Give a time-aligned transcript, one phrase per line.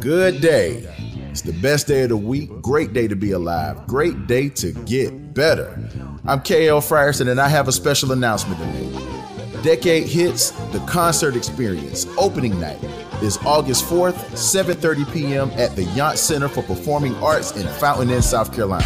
[0.00, 0.86] Good day.
[1.30, 2.50] It's the best day of the week.
[2.60, 3.86] Great day to be alive.
[3.86, 5.78] Great day to get better.
[6.26, 9.62] I'm KL Frierson, and I have a special announcement to make.
[9.62, 12.82] Decade Hits, the concert experience, opening night
[13.22, 15.50] is August 4th, 7:30 p.m.
[15.52, 18.84] at the Younts Center for Performing Arts in Fountain Inn, South Carolina.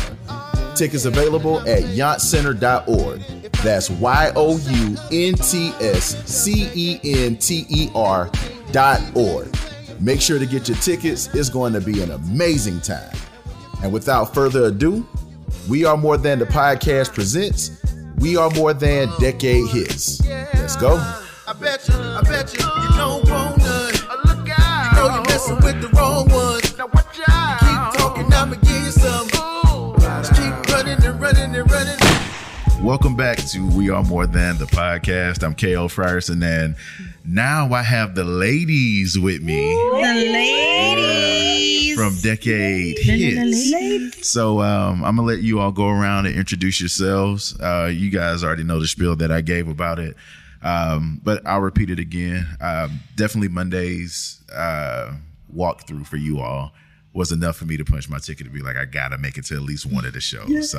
[0.75, 3.21] Tickets available at yountscenter.org.
[3.63, 8.31] That's Y O U N T S C E N T E R
[8.73, 9.49] dot org.
[10.01, 11.35] Make sure to get your tickets.
[11.35, 13.15] It's going to be an amazing time.
[13.83, 15.07] And without further ado,
[15.69, 17.83] We Are More Than the Podcast presents
[18.19, 20.25] We Are More Than Decade Hits.
[20.27, 20.97] Let's go.
[21.49, 23.93] I bet you, I bet you, you don't want none.
[24.25, 24.91] look out.
[24.93, 26.77] You know you're messing with the wrong ones.
[26.77, 27.63] Now watch out.
[27.63, 29.29] You keep talking, I'ma give you some.
[29.99, 31.97] Just keep running and running and running.
[32.83, 35.43] Welcome back to We Are More Than the Podcast.
[35.43, 36.77] I'm KL Frierson, and
[37.27, 41.97] now I have the ladies with me The ladies.
[41.97, 44.29] from Decade Hits.
[44.29, 47.59] So um, I'm gonna let you all go around and introduce yourselves.
[47.61, 50.17] Uh, you guys already know the spiel that I gave about it,
[50.63, 52.47] um, but I'll repeat it again.
[52.61, 55.13] Um, definitely Monday's uh,
[55.55, 56.73] walkthrough for you all
[57.13, 59.47] was enough for me to punch my ticket to be like, I gotta make it
[59.47, 60.71] to at least one of the shows.
[60.71, 60.79] So,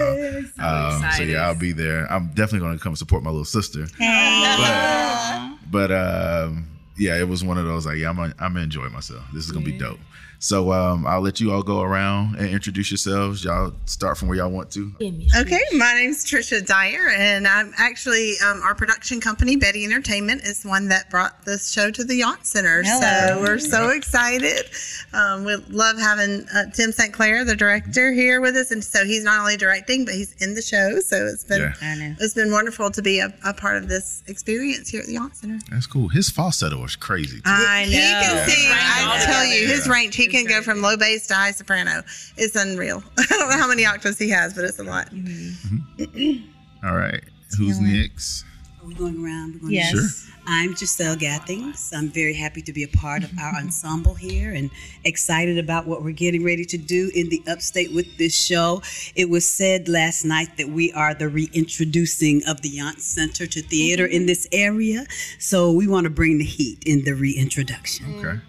[0.60, 2.06] um, so yeah, I'll be there.
[2.12, 3.88] I'm definitely gonna come support my little sister.
[3.98, 8.64] But, but um, yeah, it was one of those like, yeah, I'm gonna, I'm gonna
[8.64, 9.24] enjoy myself.
[9.34, 10.00] This is gonna be dope.
[10.40, 13.44] So um, I'll let you all go around and introduce yourselves.
[13.44, 14.92] Y'all start from where y'all want to.
[15.40, 20.62] Okay, my name's Trisha Dyer, and I'm actually um, our production company, Betty Entertainment, is
[20.62, 22.84] the one that brought this show to the Younts Center.
[22.84, 24.70] So we're so excited.
[25.14, 27.12] Um, we love having uh, Tim St.
[27.14, 30.54] Clair, the director, here with us, and so he's not only directing, but he's in
[30.54, 31.00] the show.
[31.00, 31.74] So it's been Yeah.
[31.82, 32.16] I know.
[32.20, 35.38] it's been wonderful to be a, a part of this experience here at the Younts
[35.38, 35.60] Center.
[35.72, 36.10] That's cool.
[36.10, 37.38] His falsetto is crazy.
[37.38, 37.44] Too.
[37.46, 37.92] I know.
[37.92, 38.72] He can sing.
[38.72, 40.16] I all tell you, his range.
[40.16, 42.04] He can go from low bass to high soprano.
[42.38, 43.04] It's unreal.
[43.18, 45.10] I don't know how many octaves he has, but it's a lot.
[45.12, 46.86] Mm-hmm.
[46.86, 47.24] all right.
[47.58, 48.46] Who's next?
[48.82, 49.56] Are we going around?
[49.56, 49.92] We're going Yes.
[49.92, 50.34] Sure.
[50.50, 51.92] I'm Giselle Gathings.
[51.94, 54.70] I'm very happy to be a part of our ensemble here and
[55.04, 58.82] excited about what we're getting ready to do in the upstate with this show.
[59.14, 63.62] It was said last night that we are the reintroducing of the Younts Center to
[63.62, 64.14] theater mm-hmm.
[64.14, 65.06] in this area.
[65.38, 68.20] So we want to bring the heat in the reintroduction.
[68.20, 68.40] Okay.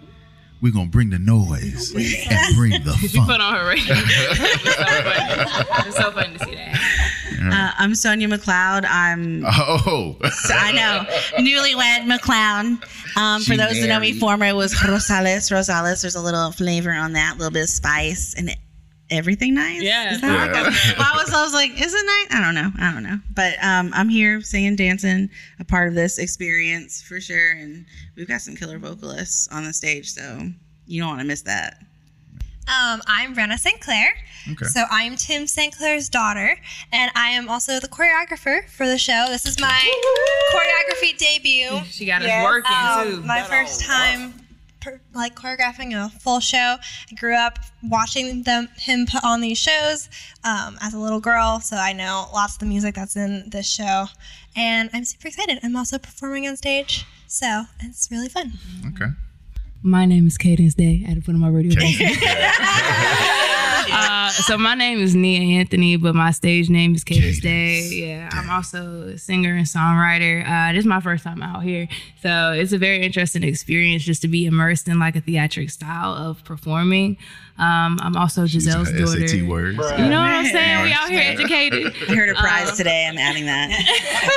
[0.61, 3.95] We're gonna bring the noise and bring the put on her radio.
[3.97, 5.69] it was so funny.
[5.79, 6.75] It was so funny to see that.
[7.41, 8.83] Uh, I'm Sonia McLeod.
[8.85, 11.05] I'm Oh, so I know
[11.37, 12.83] newlywed McLeod.
[13.17, 15.49] Um, for She those that know me, former it was Rosales.
[15.49, 16.01] Rosales.
[16.01, 18.53] There's a little flavor on that, a little bit of spice, and
[19.09, 19.81] everything nice.
[19.81, 20.13] Yeah.
[20.13, 20.61] Is that Yeah.
[20.61, 20.77] okay?
[20.97, 22.39] Well, I was, I was like, is it nice?
[22.39, 22.71] I don't know.
[22.79, 23.19] I don't know.
[23.33, 27.51] But um, I'm here singing, dancing, a part of this experience for sure.
[27.51, 30.49] And we've got some killer vocalists on the stage, so
[30.85, 31.81] you don't want to miss that.
[32.67, 33.81] Um, I'm Brenna St.
[33.81, 34.11] Clair.
[34.51, 34.65] Okay.
[34.65, 35.75] So I'm Tim St.
[35.75, 36.55] Clair's daughter,
[36.93, 39.25] and I am also the choreographer for the show.
[39.27, 39.91] This is my
[40.53, 41.81] choreography debut.
[41.85, 43.27] She got us working Um, too.
[43.27, 44.33] my first time,
[44.79, 46.77] per, like choreographing a full show.
[47.11, 50.09] I grew up watching them him put on these shows
[50.43, 53.67] um, as a little girl, so I know lots of the music that's in this
[53.69, 54.05] show,
[54.55, 55.59] and I'm super excited.
[55.63, 58.53] I'm also performing on stage, so it's really fun.
[58.87, 59.11] okay.
[59.81, 61.03] My name is Cadence Day.
[61.05, 61.71] I had to put on my radio.
[63.91, 67.81] uh, so my name is Nia Anthony, but my stage name is Cadence Day.
[67.81, 70.43] Yeah, I'm also a singer and songwriter.
[70.47, 71.87] Uh, this is my first time out here,
[72.21, 76.13] so it's a very interesting experience just to be immersed in like a theatric style
[76.13, 77.17] of performing.
[77.57, 79.27] Um, I'm also Giselle's daughter.
[79.27, 79.77] SAT words.
[79.77, 80.83] You know what I'm saying?
[80.83, 81.87] We out here educated.
[82.09, 83.05] I heard a prize today.
[83.05, 83.69] I'm adding that.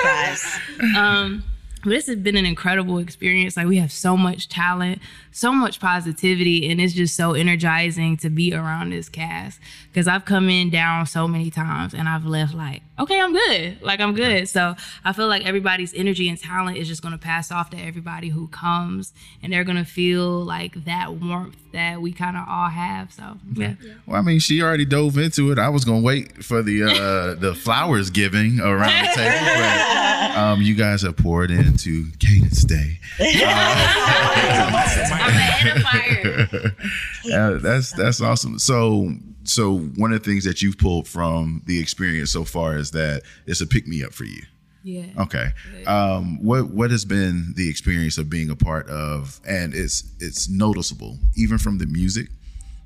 [0.80, 0.96] Prize.
[0.96, 1.44] Um,
[1.82, 3.56] but this has been an incredible experience.
[3.56, 5.00] Like we have so much talent,
[5.32, 9.58] so much positivity, and it's just so energizing to be around this cast.
[9.90, 13.82] Because I've come in down so many times, and I've left like, okay, I'm good.
[13.82, 14.48] Like I'm good.
[14.48, 14.74] So
[15.04, 18.48] I feel like everybody's energy and talent is just gonna pass off to everybody who
[18.48, 23.12] comes, and they're gonna feel like that warmth that we kind of all have.
[23.12, 23.74] So yeah.
[24.06, 25.58] Well, I mean, she already dove into it.
[25.58, 30.62] I was gonna wait for the uh, the flowers giving around the table, but um,
[30.62, 32.98] you guys have poured into Cadence Day.
[37.32, 38.58] Uh, that's that's awesome.
[38.58, 39.12] So
[39.44, 43.22] so one of the things that you've pulled from the experience so far is that
[43.46, 44.42] it's a pick me up for you.
[44.84, 45.06] Yeah.
[45.18, 45.50] Okay.
[45.86, 50.48] Um, what what has been the experience of being a part of, and it's it's
[50.48, 52.28] noticeable even from the music,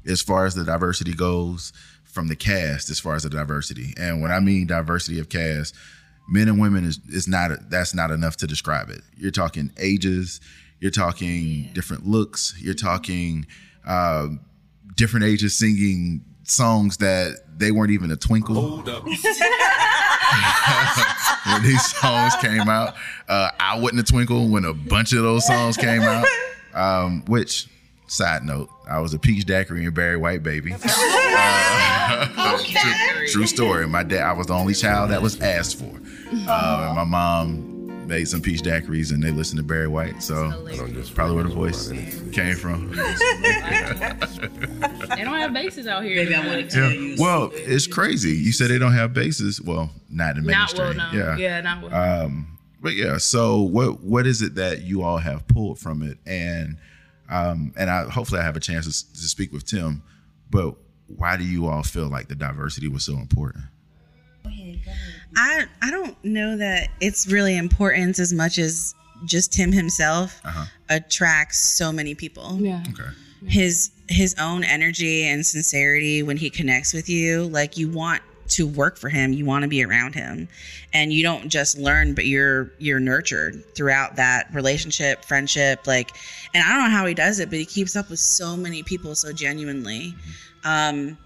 [0.07, 1.73] as far as the diversity goes,
[2.05, 5.75] from the cast as far as the diversity, and when I mean diversity of cast,
[6.29, 9.01] men and women is is not that's not enough to describe it.
[9.17, 10.41] You're talking ages,
[10.81, 13.47] you're talking different looks, you're talking
[13.87, 14.29] uh,
[14.97, 18.55] different ages singing songs that they weren't even a twinkle.
[18.83, 18.85] when
[21.63, 22.95] these songs came out,
[23.29, 26.27] uh, I wasn't a twinkle when a bunch of those songs came out.
[26.75, 27.69] Um, which,
[28.07, 30.75] side note, I was a peach daiquiri and Barry White baby.
[30.75, 33.87] Uh, true, true story.
[33.89, 36.01] My dad, I was the only child that was asked for,
[36.49, 37.76] uh, and my mom
[38.07, 40.23] made some peach daiquiris and they listened to Barry White.
[40.23, 41.91] So that's probably where the voice
[42.33, 42.93] came from.
[45.17, 46.17] They don't have bases out here.
[46.17, 46.99] Maybe I want to tell Yeah.
[46.99, 47.17] you.
[47.19, 48.31] Well, it's crazy.
[48.33, 49.61] You said they don't have bases.
[49.61, 50.87] Well, not in Not mainstream.
[50.89, 51.15] well known.
[51.15, 51.37] Yeah.
[51.37, 52.25] Yeah, not well known.
[52.27, 53.17] Um, but yeah.
[53.19, 56.19] So what what is it that you all have pulled from it?
[56.27, 56.77] And
[57.31, 60.03] um, and I hopefully I have a chance to, to speak with Tim.
[60.51, 60.75] But
[61.09, 63.65] why do you all feel like the diversity was so important?
[65.37, 68.95] I I don't know that it's really important as much as
[69.25, 70.65] just him himself Uh-huh.
[70.91, 72.59] attracts so many people.
[72.61, 72.83] yeah.
[72.91, 73.11] Okay.
[73.47, 78.67] His his own energy and sincerity when he connects with you, like you want to
[78.67, 80.49] work for him, you want to be around him.
[80.95, 86.13] And you don't just learn, but you're you're nurtured throughout that relationship, friendship, like
[86.55, 88.83] and I don't know how he does it, but he keeps up with so many
[88.83, 90.15] people so genuinely.
[90.65, 91.19] Um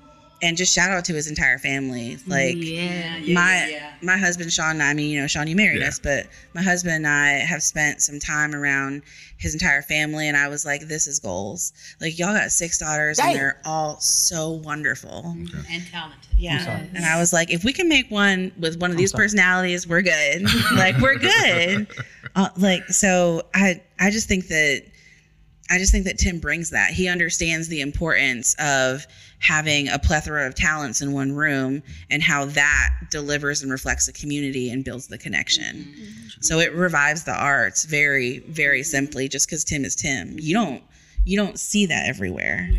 [0.42, 2.18] and just shout out to his entire family.
[2.26, 3.20] Like yeah.
[3.28, 5.88] my my husband Sean and I, I mean, you know, Sean, you married Yeah.
[5.88, 9.02] us, but my husband and I have spent some time around
[9.36, 11.72] his entire family, and I was like, this is goals.
[12.00, 15.24] Like y'all got six daughters, and they're all so wonderful.
[15.70, 16.18] and talented.
[16.36, 19.86] Yeah, and I was like, if we can make one with one of these personalities,
[19.86, 20.42] we're good.
[20.74, 21.86] like we're good.
[22.36, 24.84] Uh, like so, I I just think that
[25.70, 26.90] I just think that Tim brings that.
[26.90, 29.06] He understands the importance of
[29.38, 34.12] having a plethora of talents in one room and how that delivers and reflects the
[34.12, 35.76] community and builds the connection.
[35.76, 36.40] Mm-hmm.
[36.40, 38.84] So it revives the arts very, very mm-hmm.
[38.84, 40.36] simply just because Tim is Tim.
[40.38, 40.82] You don't
[41.24, 42.70] you don't see that everywhere.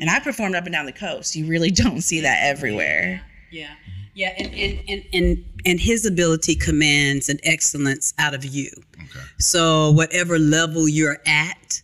[0.00, 1.36] And I performed up and down the coast.
[1.36, 3.22] You really don't see that everywhere.
[3.50, 3.74] Yeah.
[4.14, 8.70] Yeah, and, and, and, and, and his ability commands an excellence out of you.
[8.96, 9.20] Okay.
[9.38, 11.80] So whatever level you're at,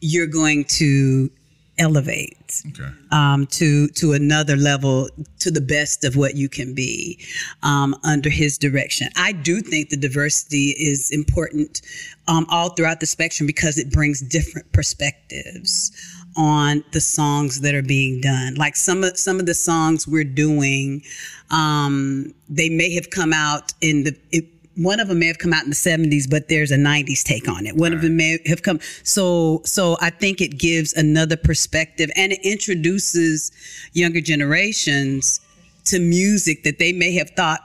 [0.00, 1.30] you're going to
[1.78, 2.34] elevate
[2.70, 2.90] Okay.
[3.12, 5.08] um, to to another level,
[5.38, 7.18] to the best of what you can be
[7.62, 9.08] um, under his direction.
[9.16, 11.82] I do think the diversity is important
[12.26, 15.92] um, all throughout the spectrum because it brings different perspectives
[16.36, 18.54] on the songs that are being done.
[18.54, 21.02] Like some of some of the songs we're doing,
[21.50, 24.16] um, they may have come out in the.
[24.32, 24.46] It,
[24.78, 27.48] one of them may have come out in the 70s but there's a 90s take
[27.48, 27.76] on it.
[27.76, 32.32] One of them may have come so so i think it gives another perspective and
[32.32, 33.50] it introduces
[33.92, 35.40] younger generations
[35.86, 37.60] to music that they may have thought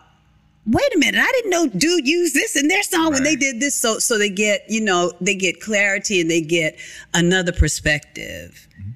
[0.66, 3.60] wait a minute i didn't know dude used this in their song when they did
[3.60, 3.76] this.
[3.76, 6.78] So so they get you know they get clarity and they get
[7.14, 8.92] another perspective mm-hmm.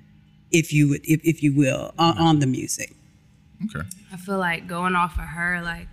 [0.52, 2.96] if you would if, if you will on, on the music.
[3.66, 3.88] Okay.
[4.14, 5.88] I feel like going off of her, like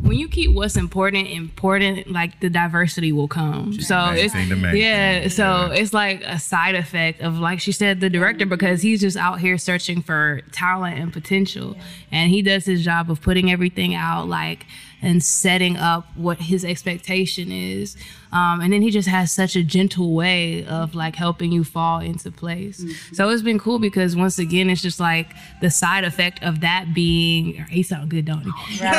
[0.00, 3.72] when you keep what's important important, like the diversity will come.
[3.80, 5.74] so it's thing, the main yeah, thing, so yeah.
[5.74, 9.40] it's like a side effect of like she said, the director because he's just out
[9.40, 11.76] here searching for talent and potential,
[12.10, 14.66] and he does his job of putting everything out like
[15.02, 17.96] and setting up what his expectation is.
[18.32, 22.00] Um, and then he just has such a gentle way of like helping you fall
[22.00, 22.84] into place.
[23.12, 25.28] So it's been cool because once again, it's just like
[25.60, 28.50] the side effect of that being, he sound good, don't he?
[28.80, 28.94] yeah,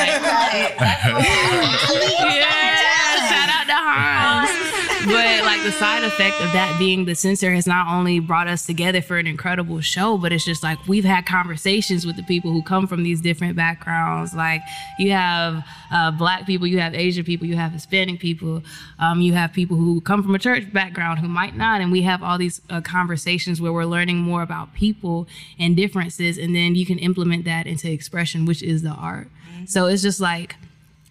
[3.30, 4.72] shout out to Hans.
[5.06, 8.66] But like the side effect of that being the censor has not only brought us
[8.68, 12.52] together for an incredible show, but it's just like we've had conversations with the people
[12.52, 14.36] who come from these different backgrounds.
[14.36, 14.62] Like
[15.00, 18.62] you have uh, black people, you have Asian people, you have Hispanic people,
[19.00, 22.02] um, you have people who come from a church background who might not, and we
[22.04, 25.28] have all these uh, conversations where we're learning more about people
[25.60, 29.28] and differences, and then you can implement that into expression, which is the art.
[29.66, 30.56] So it's just like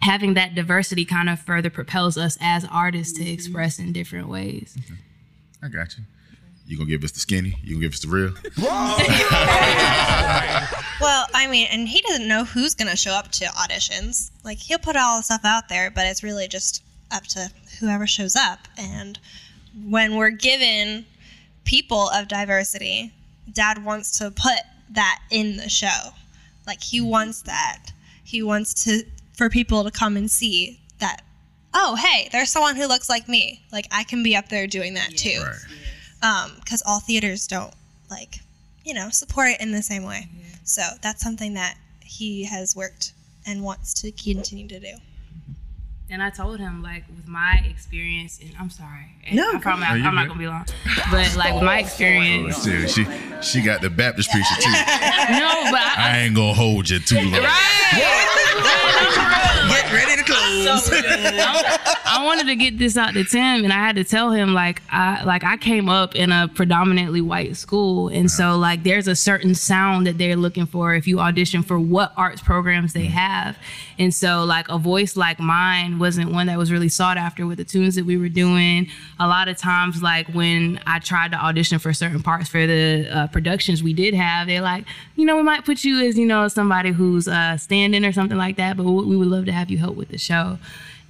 [0.02, 4.76] having that diversity kind of further propels us as artists to express in different ways.
[5.62, 6.04] I got you.
[6.66, 7.54] You gonna give us the skinny?
[7.62, 8.32] You gonna give us the real?
[11.00, 14.30] Well, I mean, and he doesn't know who's going to show up to auditions.
[14.44, 18.06] Like, he'll put all the stuff out there, but it's really just up to whoever
[18.06, 18.68] shows up.
[18.78, 19.18] And
[19.84, 21.06] when we're given
[21.64, 23.12] people of diversity,
[23.52, 26.10] dad wants to put that in the show.
[26.66, 27.10] Like, he mm-hmm.
[27.10, 27.92] wants that.
[28.24, 29.02] He wants to,
[29.34, 31.22] for people to come and see that,
[31.74, 33.62] oh, hey, there's someone who looks like me.
[33.72, 36.50] Like, I can be up there doing that too Right.
[36.60, 37.72] because um, all theaters don't
[38.10, 38.40] like
[38.84, 40.54] you know support it in the same way mm-hmm.
[40.64, 43.12] so that's something that he has worked
[43.46, 44.92] and wants to continue to do
[46.12, 50.06] And I told him like with my experience, and I'm sorry, and No, I you're
[50.06, 50.66] I'm not gonna be long,
[51.08, 53.06] but like with my oh, experience, Dude, she
[53.42, 54.70] She got the Baptist preacher too.
[55.30, 57.32] No, but I, I ain't gonna hold you too long.
[57.32, 58.30] Right.
[59.68, 60.90] get ready to close.
[62.04, 64.82] I wanted to get this out to Tim, and I had to tell him like
[64.90, 68.58] I like I came up in a predominantly white school, and so uh-huh.
[68.58, 72.42] like there's a certain sound that they're looking for if you audition for what arts
[72.42, 73.12] programs they mm-hmm.
[73.12, 73.58] have,
[73.98, 77.58] and so like a voice like mine wasn't one that was really sought after with
[77.58, 78.88] the tunes that we were doing.
[79.20, 83.08] A lot of times, like when I tried to audition for certain parts for the
[83.08, 86.26] uh, productions we did have, they're like, you know, we might put you as you
[86.26, 89.52] know somebody who's uh, standing or something like that, but we we would love to
[89.52, 90.58] have you help with the show,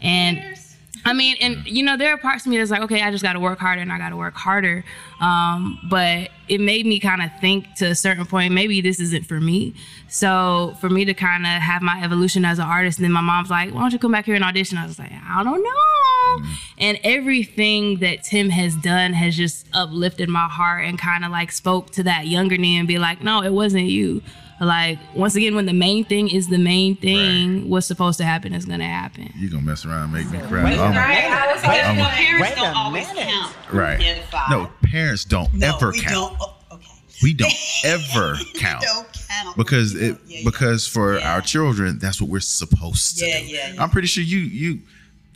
[0.03, 0.60] and.
[1.05, 3.23] I mean, and you know, there are parts of me that's like, okay, I just
[3.23, 4.85] got to work harder and I got to work harder.
[5.21, 9.27] Um, but it made me kind of think to a certain point, maybe this isn't
[9.27, 9.75] for me.
[10.09, 13.21] So for me to kind of have my evolution as an artist, and then my
[13.21, 14.79] mom's like, why don't you come back here and audition?
[14.79, 16.49] I was like, I don't know.
[16.79, 21.53] And everything that Tim has done has just uplifted my heart and kind of like
[21.53, 24.23] spoke to that younger me and be like, no, it wasn't you.
[24.61, 28.53] Like once again, when the main thing is the main thing, what's supposed to happen
[28.53, 29.33] is gonna happen.
[29.37, 30.75] You gonna mess around and make me cry.
[30.75, 33.55] I was like, I'm- no, parents Wait don't a always count.
[33.73, 34.01] Right.
[34.01, 34.19] Ten.
[34.51, 36.13] No, parents don't No, ever we count.
[36.13, 36.37] don't.
[36.41, 36.87] oh, okay.
[37.23, 37.53] We don't
[37.85, 38.83] ever count.
[38.83, 39.57] Don't count.
[39.57, 40.45] because it Yeah, yeah.
[40.45, 41.33] because for Yeah.
[41.33, 43.47] our children that's what we're supposed to Yeah, do.
[43.47, 43.83] yeah, yeah.
[43.83, 44.81] I'm pretty sure you you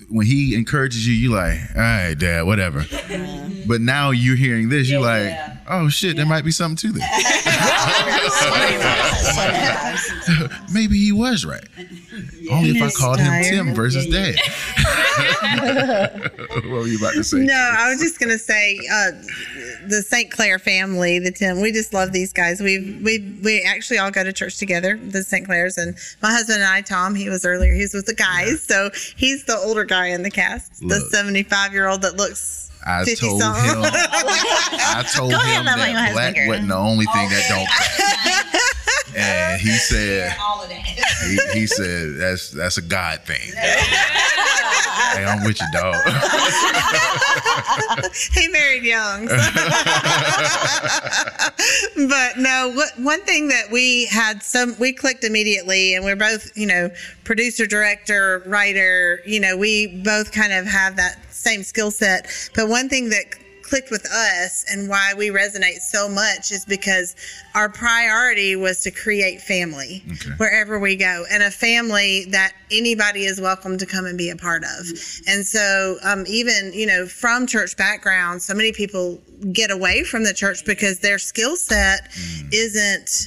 [0.08, 2.84] when he encourages you, you like, all right, dad, whatever.
[3.66, 5.56] But now you're hearing this, you're Yeah, like, yeah.
[5.68, 7.04] oh shit, there might be something to this.
[10.72, 11.64] Maybe he was right.
[12.50, 14.40] Only if I Miss called him Tim versus Yeah, dad.
[16.54, 17.38] what were you about to say?
[17.38, 19.10] No, I was just gonna say uh,
[19.86, 20.30] the St.
[20.30, 21.60] Clair family, the Tim.
[21.60, 22.60] We just love these guys.
[22.60, 25.46] We we we actually all go to church together, the St.
[25.46, 27.14] Clairs, and my husband and I, Tom.
[27.14, 27.72] He was earlier.
[27.72, 32.02] He was with the guys, so he's the older guy in the cast, the seventy-five-year-old
[32.02, 32.70] that looks.
[32.86, 33.64] I 50 told something.
[33.64, 33.80] him.
[33.82, 38.83] I told Go him let my that black wasn't the only thing that don't.
[39.14, 39.26] Count.
[39.26, 40.78] and he said, All of that.
[40.83, 43.40] he, he said that's that's a God thing.
[43.54, 45.94] hey, I'm with you, dog.
[48.35, 49.28] he married young.
[49.28, 49.37] so-
[52.09, 56.50] but no, what, one thing that we had some, we clicked immediately, and we're both,
[56.56, 56.90] you know,
[57.25, 59.21] producer, director, writer.
[59.26, 62.26] You know, we both kind of have that same skill set.
[62.54, 63.25] But one thing that
[63.75, 67.16] clicked with us and why we resonate so much is because
[67.57, 70.31] our priority was to create family Okay.
[70.37, 74.37] wherever we go and a family that anybody is welcome to come and be a
[74.37, 74.87] part of
[75.26, 79.21] and so um, even you know from church backgrounds so many people
[79.52, 82.07] get away from the church because their skill set
[82.52, 83.26] isn't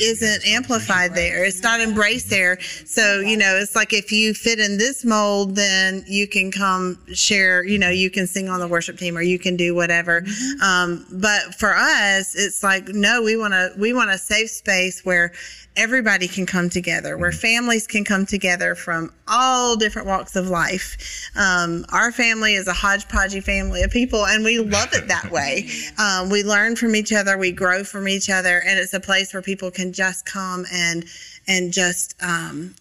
[0.00, 1.44] isn't amplified there.
[1.44, 2.60] It's not embraced there.
[2.84, 6.98] So, you know, it's like if you fit in this mold, then you can come
[7.12, 10.24] share, you know, you can sing on the worship team or you can do whatever.
[10.62, 15.04] Um, but for us, it's like, no, we want to, we want a safe space
[15.04, 15.32] where
[15.80, 21.30] everybody can come together, where families can come together from all different walks of life.
[21.34, 25.68] Um, our family is a hodgepodgey family of people, and we love it that way.
[25.98, 29.34] Um, we learn from each other, we grow from each other, and it's a place
[29.34, 31.04] where people can just come and
[31.46, 32.74] and just um,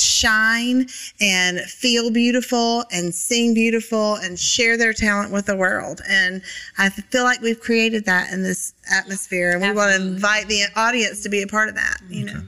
[0.00, 0.86] shine
[1.20, 6.00] and feel beautiful and sing beautiful and share their talent with the world.
[6.08, 6.42] And
[6.78, 10.64] I feel like we've created that in this atmosphere, and we want to invite the
[10.76, 11.98] audience to be a part of that.
[12.08, 12.42] You know.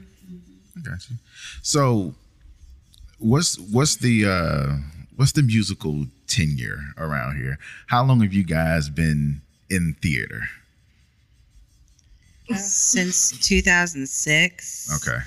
[0.77, 1.17] I got you.
[1.61, 2.13] So,
[3.19, 4.77] what's what's the uh,
[5.15, 7.57] what's the musical tenure around here?
[7.87, 10.41] How long have you guys been in theater?
[12.55, 15.07] Since 2006.
[15.07, 15.17] Okay.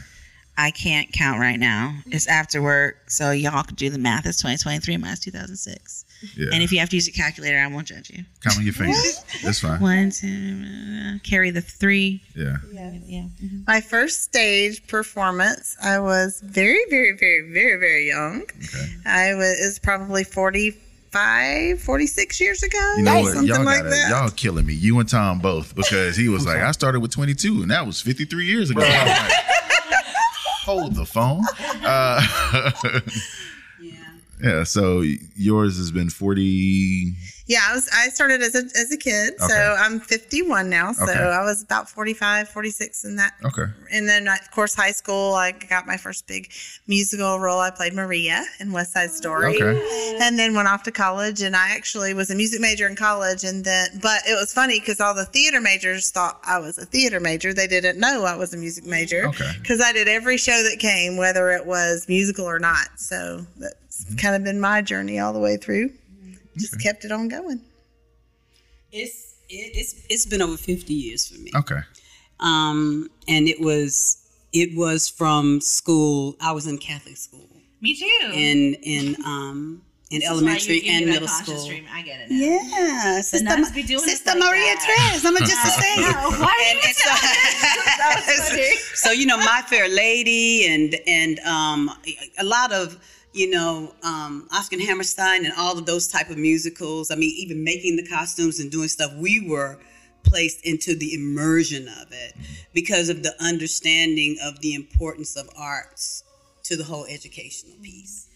[0.59, 1.95] I can't count right now.
[2.07, 4.25] It's after work, so y'all can do the math.
[4.27, 6.05] It's 2023 minus 2006.
[6.35, 6.47] Yeah.
[6.53, 8.25] And if you have to use a calculator, I won't judge you.
[8.43, 9.23] Count on your fingers.
[9.45, 9.81] That's fine.
[9.81, 12.23] One, two, uh, carry the three.
[12.35, 12.57] Yeah.
[12.73, 13.27] Yeah.
[13.67, 18.43] My first stage performance, I was very, very, very, very, very young.
[18.43, 18.93] Okay.
[19.05, 22.95] I was, it was probably 45, 46 years ago.
[22.97, 23.33] You know what?
[23.35, 24.09] Something Y'all like got that.
[24.09, 24.73] y'all killing me.
[24.73, 28.01] You and Tom both because he was like, I started with 22 and that was
[28.01, 28.81] 53 years ago.
[30.67, 31.45] Hold the phone.
[31.85, 32.21] Uh,
[34.43, 34.65] yeah.
[34.65, 35.03] So
[35.37, 37.13] yours has been 40.
[37.49, 37.89] Yeah, I was.
[37.95, 40.91] I started as a as a kid, so I'm 51 now.
[40.91, 41.13] So Okay.
[41.15, 43.35] I was about 45, 46 in that.
[43.45, 43.63] Okay.
[43.93, 46.51] And then, of course, high school, I got my first big
[46.89, 47.61] musical role.
[47.61, 49.63] I played Maria in West Side Story.
[49.63, 50.19] Okay.
[50.21, 53.45] And then went off to college, and I actually was a music major in college.
[53.45, 56.85] And then, but it was funny because all the theater majors thought I was a
[56.85, 57.55] theater major.
[57.55, 59.53] They didn't know I was a music major Okay.
[59.61, 62.89] because I did every show that came, whether it was musical or not.
[62.97, 63.47] So
[63.99, 64.17] that's Mm-hmm.
[64.19, 65.91] kind of been my journey all the way through.
[66.59, 67.61] Just kept it on going.
[68.93, 71.51] It's It, it's it's been over 50 years for me.
[71.55, 71.81] Okay.
[72.41, 74.19] Um, and it was
[74.53, 76.37] it was from school.
[76.41, 77.49] I was in Catholic school
[77.81, 78.31] Me too.
[78.33, 81.67] in in um in This elementary you give me and middle school.
[81.67, 81.85] dream.
[81.93, 82.31] I get it.
[82.31, 82.37] Now.
[82.37, 85.11] Yeah, Sister, Ma- be doing Sister like Maria that.
[85.11, 85.25] Tres.
[85.27, 85.95] I'm just to say.
[86.43, 87.11] Why And- and so,
[88.95, 91.91] so you know, My Fair Lady, and and um,
[92.39, 92.99] a lot of
[93.37, 97.11] you know um, Oscar Hammerstein and all of those type of musicals.
[97.11, 99.79] I mean, even making the costumes and doing stuff, we were
[100.23, 102.35] placed into the immersion of it
[102.73, 106.25] because of the understanding of the importance of arts
[106.65, 108.29] to the whole educational piece.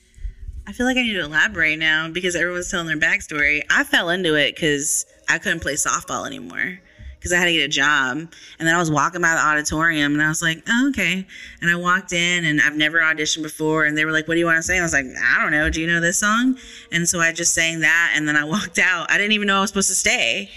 [0.66, 3.62] I feel like I need to elaborate now because everyone's telling their backstory.
[3.70, 6.80] I fell into it because I couldn't play softball anymore
[7.20, 8.16] because I had to get a job.
[8.16, 11.26] And then I was walking by the auditorium and I was like, oh, okay.
[11.60, 13.84] And I walked in and I've never auditioned before.
[13.84, 14.80] And they were like, what do you want to sing?
[14.80, 15.68] I was like, I don't know.
[15.68, 16.56] Do you know this song?
[16.90, 18.14] And so I just sang that.
[18.16, 19.10] And then I walked out.
[19.10, 20.50] I didn't even know I was supposed to stay.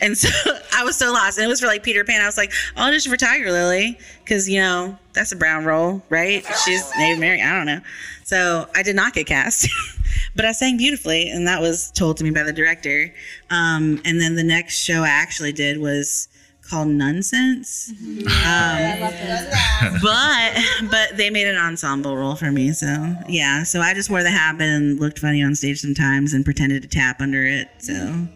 [0.00, 0.28] And so
[0.72, 1.36] I was so lost.
[1.36, 2.20] And it was for like Peter Pan.
[2.20, 6.00] I was like, I'll audition for Tiger Lily because, you know, that's a brown role,
[6.10, 6.46] right?
[6.64, 7.48] She's Native American.
[7.48, 7.80] I don't know.
[8.22, 9.68] So I did not get cast,
[10.38, 11.28] but I sang beautifully.
[11.28, 13.12] And that was told to me by the director.
[13.50, 16.28] Um, and then the next show I actually did was
[16.62, 17.90] called Nunsense.
[17.90, 24.10] Um, but but they made an ensemble role for me so yeah so i just
[24.10, 27.68] wore the habit and looked funny on stage sometimes and pretended to tap under it
[27.78, 28.26] so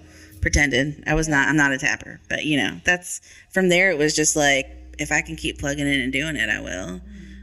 [0.40, 3.98] pretended i was not i'm not a tapper but you know that's from there it
[3.98, 4.66] was just like
[4.98, 7.02] if i can keep plugging in and doing it i will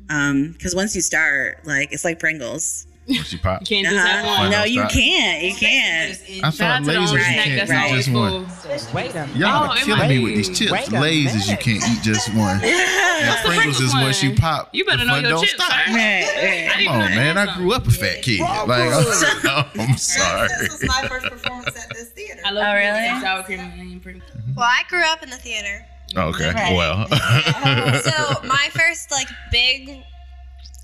[0.10, 2.88] um because once you start like it's like pringles
[3.24, 3.66] She pop.
[3.66, 4.42] Can't just have uh-huh.
[4.44, 4.52] one.
[4.52, 7.96] no you can't you can't I Shout thought out to lasers you can't that's eat
[7.96, 8.94] just one.
[8.94, 9.36] Wait a minute.
[9.36, 10.72] Y'all Oh, are killing me with these chips.
[10.72, 12.60] Wait a Lasers you can't eat just one.
[12.64, 14.70] And Pringles is Pringles once you pop.
[14.74, 15.72] You better know your don't chips, stop.
[15.72, 15.94] sir.
[15.94, 16.86] Right, right.
[16.86, 17.38] Come on, man.
[17.38, 18.42] I grew up a fat kid.
[18.42, 18.68] Like,
[19.80, 20.48] I'm sorry.
[20.60, 22.42] This was my first performance at this theater.
[22.46, 22.88] I love Oh, really?
[23.08, 24.30] and sour cream and onion Pringles.
[24.56, 25.86] Well, I grew up in the theater.
[26.16, 26.52] Okay.
[26.54, 26.76] Right.
[26.76, 27.08] Well.
[28.02, 30.04] So my first like big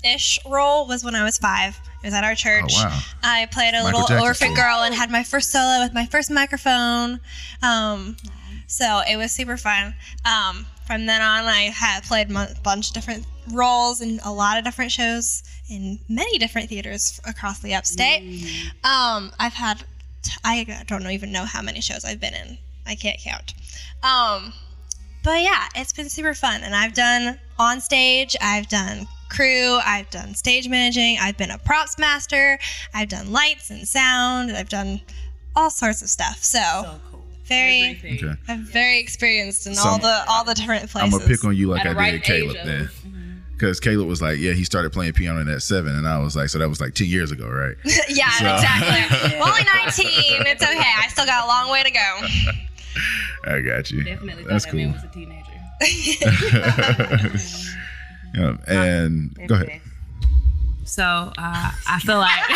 [0.04, 1.78] ish role was when I was five.
[2.02, 2.72] It was at our church.
[2.76, 3.00] Oh, wow.
[3.22, 4.54] I played a Michael little Jackson orphan story.
[4.54, 7.20] girl and had my first solo with my first microphone.
[7.62, 8.16] Um,
[8.66, 9.94] so it was super fun.
[10.24, 14.58] Um, from then on, I had played a bunch of different roles in a lot
[14.58, 18.22] of different shows in many different theaters across the upstate.
[18.84, 19.82] Um, I've had,
[20.22, 22.58] t- I don't even know how many shows I've been in.
[22.86, 23.54] I can't count.
[24.04, 24.52] Um,
[25.24, 26.62] but yeah, it's been super fun.
[26.62, 31.58] And I've done on stage, I've done crew, I've done stage managing, I've been a
[31.58, 32.58] props master,
[32.94, 35.00] I've done lights and sound, I've done
[35.54, 36.42] all sorts of stuff.
[36.42, 36.98] So,
[37.44, 38.32] very, Okay.
[38.48, 41.12] I'm very experienced in So all the all the different places.
[41.14, 42.84] I'm gonna pick on you like At a I did ripe Caleb age then.
[42.86, 43.06] Mm-hmm.
[43.08, 43.22] of-
[43.56, 46.48] Because Caleb was like, yeah, he started playing piano at seven, and I was like,
[46.50, 47.76] so that was like ten years ago, right?
[48.08, 49.36] yeah, So- exactly.
[49.40, 50.46] Only 19.
[50.46, 50.92] It's okay.
[50.98, 52.20] I still got a long way to go.
[53.44, 54.02] I got you.
[54.04, 54.80] Definitely thought That's that cool.
[54.80, 55.42] man was a teenager.
[58.36, 59.80] yeah, and go ahead.
[60.84, 62.48] So uh, I feel like,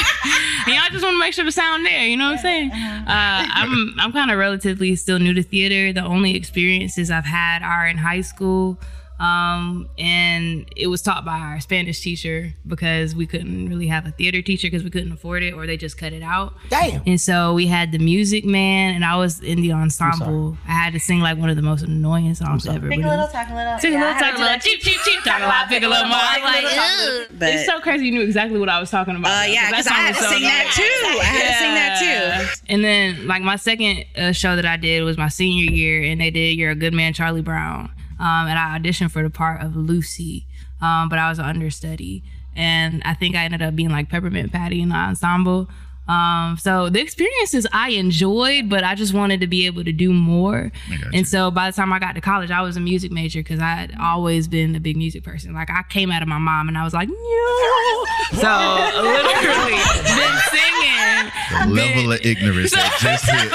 [0.66, 2.06] you know, I just want to make sure the sound there.
[2.06, 2.70] You know what I'm saying?
[2.70, 5.92] Uh, I'm I'm kind of relatively still new to theater.
[5.92, 8.78] The only experiences I've had are in high school,
[9.20, 14.12] um, and it was taught by our Spanish teacher because we couldn't really have a
[14.12, 16.54] theater teacher because we couldn't afford it, or they just cut it out.
[16.70, 17.02] Damn.
[17.06, 20.56] And so we had the music man, and I was in the ensemble.
[20.66, 22.88] I had to sing like one of the most annoying songs ever.
[22.88, 23.78] Pick a little, talk a little.
[23.78, 25.88] Sing a little, talk a little, that cheep, cheep, cheep, talk a lot, pick a
[25.88, 26.16] little more.
[26.18, 27.26] I'm like, ugh.
[27.38, 29.44] But It's so crazy you knew exactly what I was talking about.
[29.44, 30.76] uh, yeah, because I had to so sing that nice.
[30.76, 30.82] too.
[31.20, 32.62] I had to sing that too.
[32.72, 36.20] And then, like, my second uh, show that I did was my senior year, and
[36.20, 37.90] they did You're a Good Man, Charlie Brown.
[38.20, 40.46] Um, and I auditioned for the part of Lucy,
[40.82, 42.22] um, but I was an understudy.
[42.54, 45.68] And I think I ended up being like Peppermint Patty in the ensemble.
[46.06, 50.12] Um, so the experiences I enjoyed, but I just wanted to be able to do
[50.12, 50.72] more.
[51.14, 53.60] And so by the time I got to college, I was a music major because
[53.60, 55.54] I had always been a big music person.
[55.54, 58.06] Like I came out of my mom and I was like, no.
[58.34, 58.42] So
[59.02, 61.30] literally been singing.
[61.50, 63.50] The level of ignorance that just hit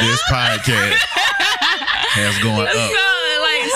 [0.00, 1.00] this podcast
[2.12, 2.74] has gone up.
[2.76, 3.05] like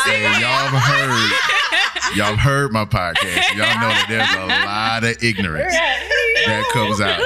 [0.07, 3.55] And y'all have heard, y'all have heard my podcast.
[3.57, 7.21] Y'all know that there's a lot of ignorance that comes out.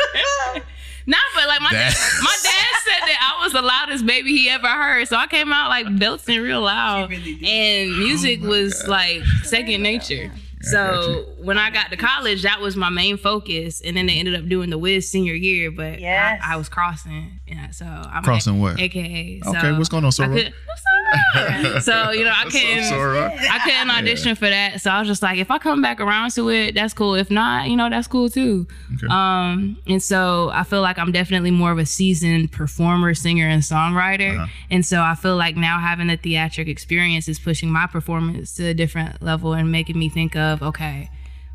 [1.06, 4.48] Nah, but like my dad, my dad said that I was the loudest baby he
[4.48, 5.06] ever heard.
[5.06, 10.32] So I came out like belting real loud, and music oh was like second nature.
[10.62, 14.34] So when I got to college, that was my main focus, and then they ended
[14.34, 16.40] up doing the Wiz senior year, but Yes.
[16.42, 17.70] I, I was crossing, yeah.
[17.70, 18.80] So I'm Crossing what?
[18.80, 19.42] AKA.
[19.42, 20.34] So Okay, what's going on, I Soror?
[20.42, 20.93] could- what's up?
[21.80, 22.84] so you know, I couldn't.
[22.84, 23.30] Soror.
[23.50, 26.30] I couldn't audition for that, so I was just like, if I come back around
[26.32, 27.14] to it, that's cool.
[27.14, 28.66] If not, you know, that's cool too.
[28.94, 29.06] Okay.
[29.10, 33.62] Um, and so I feel like I'm definitely more of a seasoned performer, singer, and
[33.62, 34.36] songwriter.
[34.36, 34.46] Uh-huh.
[34.70, 38.64] And so I feel like now having the theatric experience is pushing my performance to
[38.66, 41.10] a different level and making me think of, okay,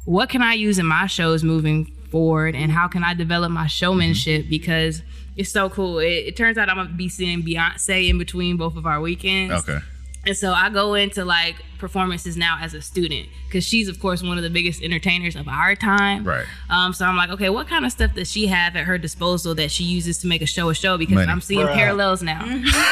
[0.05, 3.67] what can I use in my shows moving forward, and how can I develop my
[3.67, 4.49] showmanship Mm-hmm.
[4.49, 5.01] because.
[5.39, 5.99] It's so cool.
[5.99, 9.53] It, it turns out I'm gonna be seeing Beyonce in between both of our weekends.
[9.53, 9.79] Okay.
[10.25, 14.21] And so I go into like performances now as a student because she's of course
[14.21, 16.25] one of the biggest entertainers of our time.
[16.25, 16.45] Right.
[16.69, 16.91] Um.
[16.93, 19.71] So I'm like, okay, what kind of stuff does she have at her disposal that
[19.71, 20.97] she uses to make a show a show?
[20.97, 21.31] Because Money.
[21.31, 22.43] I'm seeing parallels now.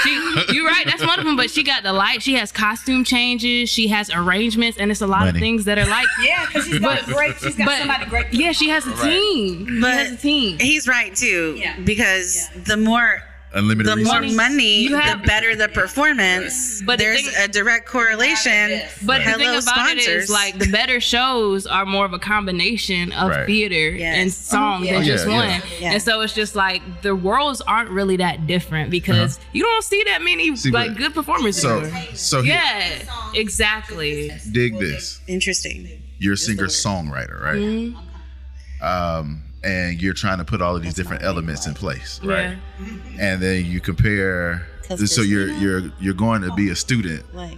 [0.04, 0.86] she, you're right.
[0.86, 1.36] That's one of them.
[1.36, 2.24] But she got the light.
[2.24, 3.70] She has costume changes.
[3.70, 5.30] She has arrangements, and it's a lot Money.
[5.32, 6.08] of things that are like.
[6.24, 7.36] Yeah, because she's got a great.
[7.40, 8.34] She's got But somebody great.
[8.34, 9.68] yeah, she has a team.
[9.68, 10.58] she But has a team.
[10.60, 11.78] He's right too, Yeah.
[11.82, 13.22] because the more
[13.54, 16.82] Unlimited the more money, You have- the better the performance.
[16.86, 18.82] But the there's thing- a direct correlation.
[19.04, 20.06] But the Hello, thing about sponsors.
[20.08, 23.46] it is, like, the better shows are more of a combination of Right.
[23.48, 24.16] theater Yes.
[24.18, 24.94] and song yeah.
[24.94, 25.48] than Oh, just yeah, one.
[25.48, 25.62] yeah.
[25.80, 25.92] Yeah.
[25.94, 30.04] And so it's just like the worlds aren't really that different because you don't see
[30.08, 30.56] that many Uh-huh.
[30.58, 31.60] See, like good performers.
[31.60, 32.02] So, anymore.
[32.16, 33.00] so here, yeah,
[33.34, 34.32] exactly.
[34.52, 35.22] dig this.
[35.28, 35.88] Interesting.
[36.20, 37.56] You're a singer songwriter, right?
[37.58, 38.86] Mm-hmm.
[38.86, 42.58] Um, and you're trying to put all of these different elements in place, right?
[42.80, 42.88] Yeah.
[43.20, 44.68] And then you compare.
[45.06, 47.58] So you're you're you're going to be a student Like,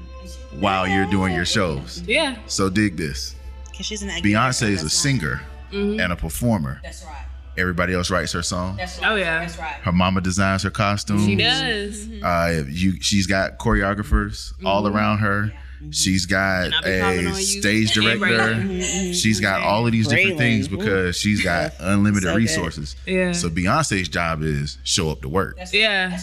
[0.60, 2.02] while you're doing your shows.
[2.08, 2.38] Yeah.
[2.48, 3.36] So dig this.
[3.78, 6.00] cause she's an Beyonce is a singer Mm-hmm.
[6.00, 6.80] and a performer.
[6.82, 7.26] That's right.
[7.56, 8.78] Everybody else writes her song.
[8.78, 9.42] That's Oh yeah.
[9.42, 9.76] that's right.
[9.84, 11.24] Her mama designs her costumes.
[11.26, 12.08] She does.
[12.24, 15.52] Uh, you, she's got choreographers all around her.
[15.92, 16.74] She's got Mm-hmm.
[17.04, 19.14] I'll be calling a stage director.
[19.14, 20.38] She's got all of these different Braylon.
[20.38, 22.38] things because she's got unlimited So good.
[22.38, 22.96] resources.
[23.06, 23.32] Yeah.
[23.32, 25.58] So Beyonce's job is show up to work.
[25.72, 26.18] Yeah.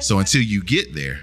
[0.00, 1.20] So until you get there,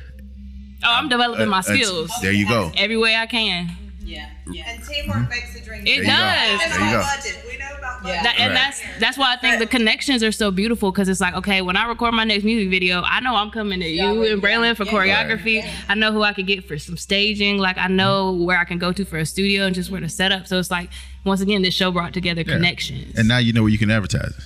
[0.84, 2.72] Oh, I'm developing my uh, uh, skills there you go.
[2.78, 3.72] every way I can.
[4.06, 4.30] Yeah.
[4.52, 4.70] Yeah.
[4.70, 5.30] And teamwork mm-hmm.
[5.30, 5.82] makes the dream.
[5.82, 6.08] It There you go.
[6.08, 6.60] does.
[6.60, 7.02] There you go.
[7.02, 7.46] budget.
[7.50, 8.24] We know about budget.
[8.24, 8.56] That, and Right.
[8.56, 11.76] that's that's why I think the connections are so beautiful because it's like okay when
[11.76, 14.86] I record my next music video I know I'm coming to you and Braylon for
[14.86, 18.64] choreography I know who I could get for some staging like I know where I
[18.66, 20.90] can go to for a studio and just where to set up so it's like
[21.24, 24.34] once again this show brought together connections And now you know where you can advertise.
[24.38, 24.44] it.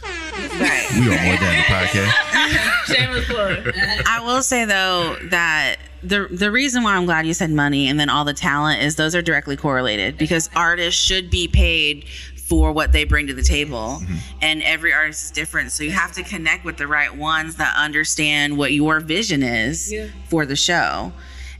[0.59, 0.87] Right.
[0.93, 2.28] We are more than the podcast.
[2.85, 3.71] shameless plug
[4.05, 7.99] I will say though that the the reason why I'm glad you said money and
[7.99, 12.71] then all the talent is those are directly correlated because artists should be paid for
[12.71, 14.15] what they bring to the table mm-hmm.
[14.41, 17.75] and every artist is different so you have to connect with the right ones that
[17.77, 20.07] understand what your vision is Yeah.
[20.29, 21.11] for the show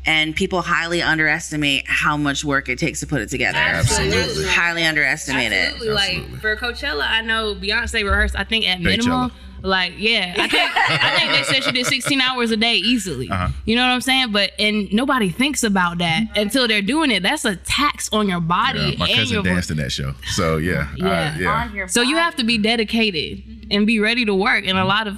[0.05, 4.45] and people highly underestimate how much work it takes to put it together Absolutely.
[4.45, 5.93] highly underestimate it Absolutely.
[5.93, 8.35] Like for Coachella, I know Beyonce rehearsed.
[8.35, 8.83] I think at Coachella.
[8.83, 12.75] minimum, like yeah, I think I think they said she did 16 hours a day
[12.75, 13.29] easily.
[13.29, 13.49] Uh-huh.
[13.65, 14.31] You know what I'm saying?
[14.31, 17.23] But and nobody thinks about that until they're doing it.
[17.23, 20.13] That's a tax on your body Yeah, my and cousin your danced in that show.
[20.31, 21.07] So yeah, Yeah.
[21.07, 21.85] uh, yeah.
[21.87, 24.65] So you have to be dedicated and be ready to work.
[24.65, 25.17] And a lot of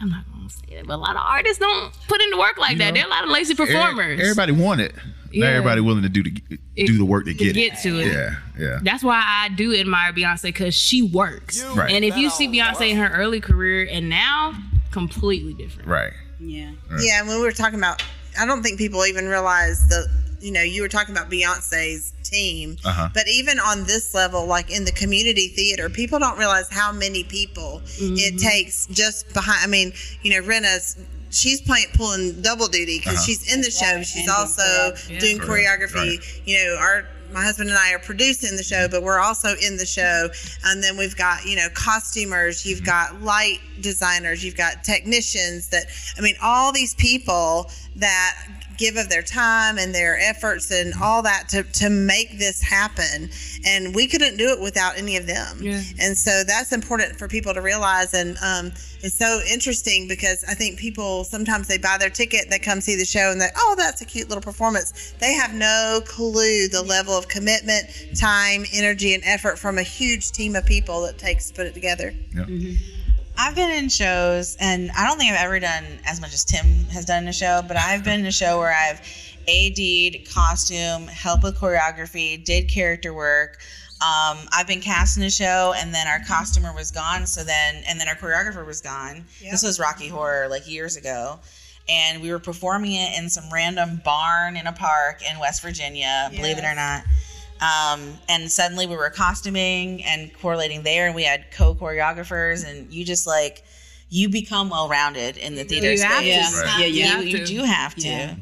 [0.00, 2.58] I'm not gonna say it, but a lot of artists don't put in the work
[2.58, 2.88] like that.
[2.88, 4.12] know, There are a lot of lazy performers.
[4.12, 4.94] Every- Everybody want it.
[5.32, 5.44] Yeah.
[5.46, 6.30] Not everybody willing to do the
[6.76, 7.78] do the work to to get, get it.
[7.82, 8.06] to it.
[8.12, 8.78] Yeah, yeah.
[8.82, 11.62] That's why I do admire Beyonce because she works.
[11.76, 11.92] Right.
[11.92, 14.54] And if you see Beyonce in her early career and now,
[14.90, 15.88] completely different.
[15.88, 16.12] Right.
[16.40, 16.72] Yeah.
[17.00, 18.02] Yeah, when we were talking about,
[18.38, 20.08] I don't think people even realize the,
[20.40, 23.08] you know, you were talking about Beyonce's team, Uh-huh.
[23.12, 27.24] but even on this level, like in the community theater, people don't realize how many
[27.24, 29.60] people it takes just behind.
[29.62, 30.96] I mean, you know, Rena's.
[31.30, 33.24] She's playing pulling double duty because Uh-huh.
[33.26, 33.96] she's in the show.
[33.96, 35.20] right, She's and also choreography.
[35.20, 35.94] doing choreography.
[36.18, 36.18] right.
[36.44, 39.76] You know, our my husband and I are producing the show, but we're also in
[39.76, 40.28] the show.
[40.64, 45.84] And then we've got, you know, costumers, you've got light designers, you've got technicians that,
[46.18, 48.36] I mean, all these people that
[48.80, 53.28] give of their time and their efforts and all that to, to make this happen.
[53.66, 55.58] And we couldn't do it without any of them.
[55.60, 55.82] Yeah.
[56.00, 58.14] And so that's important for people to realize.
[58.14, 62.58] And um, it's so interesting because I think people sometimes they buy their ticket, they
[62.58, 65.12] come see the show, and they, oh, that's a cute little performance.
[65.20, 67.86] They have no clue the level of commitment,
[68.18, 71.74] time, energy, and effort from a huge team of people that takes to put it
[71.74, 72.14] together.
[72.34, 72.46] Yeah.
[73.42, 76.84] I've been in shows, and I don't think I've ever done as much as Tim
[76.90, 79.00] has done in a show, but I've been in a show where I've
[79.48, 83.58] AD'd costume, helped with choreography, did character work.
[84.02, 87.26] Um, I've been cast in a show, and then our costumer was gone.
[87.26, 89.24] So then, and then our choreographer was gone.
[89.50, 91.38] This was Rocky Horror like years ago.
[91.88, 96.30] And we were performing it in some random barn in a park in West Virginia,
[96.36, 97.04] believe it or not.
[97.60, 102.92] Um, and suddenly we were costuming and correlating there, and we had co choreographers, and
[102.92, 103.64] you just like,
[104.08, 106.10] you become well rounded in the theater You space.
[106.10, 106.26] have to.
[106.28, 106.60] Yeah.
[106.62, 106.80] Right.
[106.80, 107.06] Yeah, You, yeah.
[107.16, 108.08] have you do have to.
[108.08, 108.34] Yeah.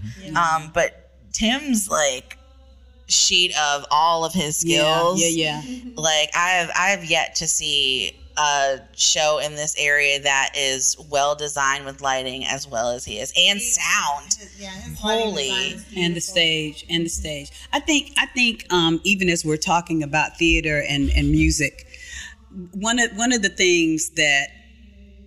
[0.56, 2.38] Um, but Tim's like
[3.06, 5.20] sheet of all of his Yeah, skills.
[5.22, 5.90] yeah, yeah.
[5.96, 10.96] Like I have I have yet to see a show in this area that is
[11.10, 14.38] well designed with lighting as well as he is and sound.
[14.96, 15.50] Holy.
[15.96, 20.02] and the stage and the stage i think i think um, even as we're talking
[20.02, 21.86] about theater and, and music
[22.72, 24.48] one of one of the things that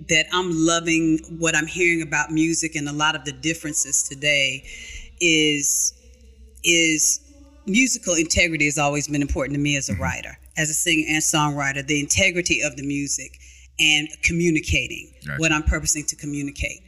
[0.09, 4.63] that i'm loving what i'm hearing about music and a lot of the differences today
[5.19, 5.93] is
[6.63, 7.19] is
[7.65, 11.21] musical integrity has always been important to me as a writer as a singer and
[11.21, 13.39] songwriter the integrity of the music
[13.79, 15.37] and communicating Gotcha.
[15.39, 16.81] what i'm purposing to communicate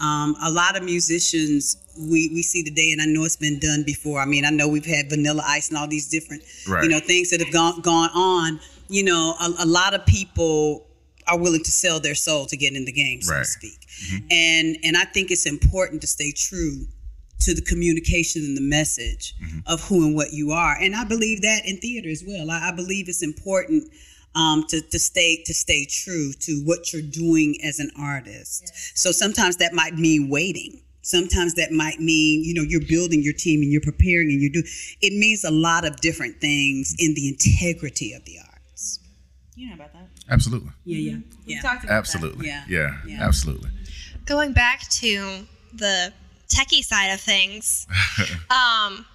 [0.00, 3.82] um, a lot of musicians we, we see today, and I know it's been done
[3.84, 4.18] before.
[4.20, 6.82] I mean, I know we've had Vanilla Ice and all these different, Right.
[6.82, 8.60] you know, things that have gone gone on.
[8.88, 10.86] You know, a, a lot of people
[11.28, 13.40] are willing to sell their soul to get in the game, so Right.
[13.40, 13.86] to speak.
[14.30, 16.86] And and I think it's important to stay true
[17.40, 19.58] to the communication and the message mm-hmm.
[19.66, 20.76] of who and what you are.
[20.80, 22.50] And I believe that in theater as well.
[22.50, 23.84] I, I believe it's important
[24.34, 28.96] um, to, to stay to stay true to what you're doing as an artist.
[28.96, 30.82] So sometimes that might mean waiting.
[31.02, 34.52] Sometimes that might mean you know you're building your team and you're preparing and you're
[34.52, 34.66] doing.
[35.00, 37.06] It means a lot of different things mm-hmm.
[37.06, 39.00] in the integrity of the arts.
[39.56, 40.08] You know about that.
[40.28, 40.70] Absolutely.
[40.84, 41.40] Yeah, yeah, mm-hmm.
[41.46, 41.60] yeah.
[41.62, 42.46] Talked about Absolutely.
[42.46, 42.64] Yeah.
[42.68, 42.96] Yeah.
[43.06, 43.26] Yeah.
[43.26, 43.70] Absolutely.
[44.26, 46.12] Going back to the
[46.50, 47.86] techie side of things,
[48.50, 49.06] um,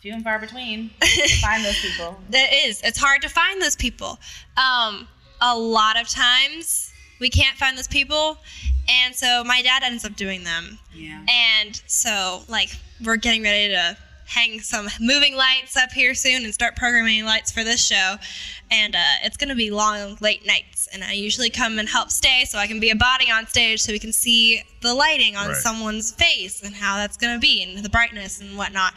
[0.00, 0.90] Few and far between.
[1.00, 2.16] to find those people.
[2.32, 2.80] it is.
[2.82, 4.18] It's hard to find those people.
[4.56, 5.08] Um,
[5.40, 8.38] a lot of times we can't find those people,
[8.88, 10.78] and so my dad ends up doing them.
[10.94, 11.24] Yeah.
[11.28, 12.70] And so, like,
[13.04, 13.96] we're getting ready to
[14.28, 18.16] hang some moving lights up here soon and start programming lights for this show.
[18.70, 20.86] And uh, it's going to be long, late nights.
[20.92, 23.80] And I usually come and help stay so I can be a body on stage
[23.80, 25.56] so we can see the lighting on Right.
[25.56, 28.92] someone's face and how that's going to be and the brightness and whatnot.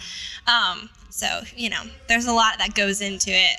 [0.48, 3.58] Um, so, you know, there's a lot that goes into it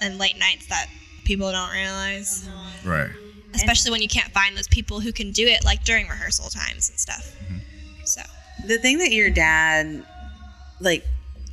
[0.00, 0.86] and late nights that
[1.24, 2.48] people don't realize
[2.84, 3.08] Right.
[3.54, 6.90] especially when you can't find those people who can do it like during rehearsal times
[6.90, 7.34] and stuff
[8.04, 8.20] so
[8.66, 10.04] The thing that your dad
[10.80, 11.04] like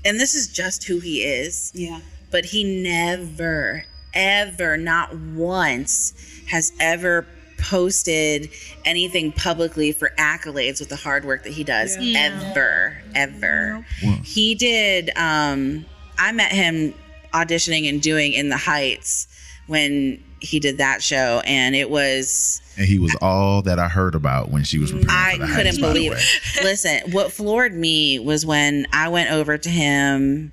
[0.03, 1.71] and this is just who he is.
[1.75, 1.99] Yeah.
[2.31, 6.13] but he never, ever, not once
[6.47, 8.49] has ever posted
[8.85, 11.97] anything publicly for accolades with the hard work that he does.
[12.15, 13.85] Ever, ever.
[14.23, 15.85] He did, um,
[16.17, 16.93] I met him
[17.33, 19.27] auditioning and doing In the Heights
[19.67, 22.61] when he did that show, and it was.
[22.81, 25.45] And he was all that I heard about when she was preparing I for the
[25.47, 26.23] couldn't Heights, believe it.
[26.63, 30.51] Listen, what floored me was when I went over to him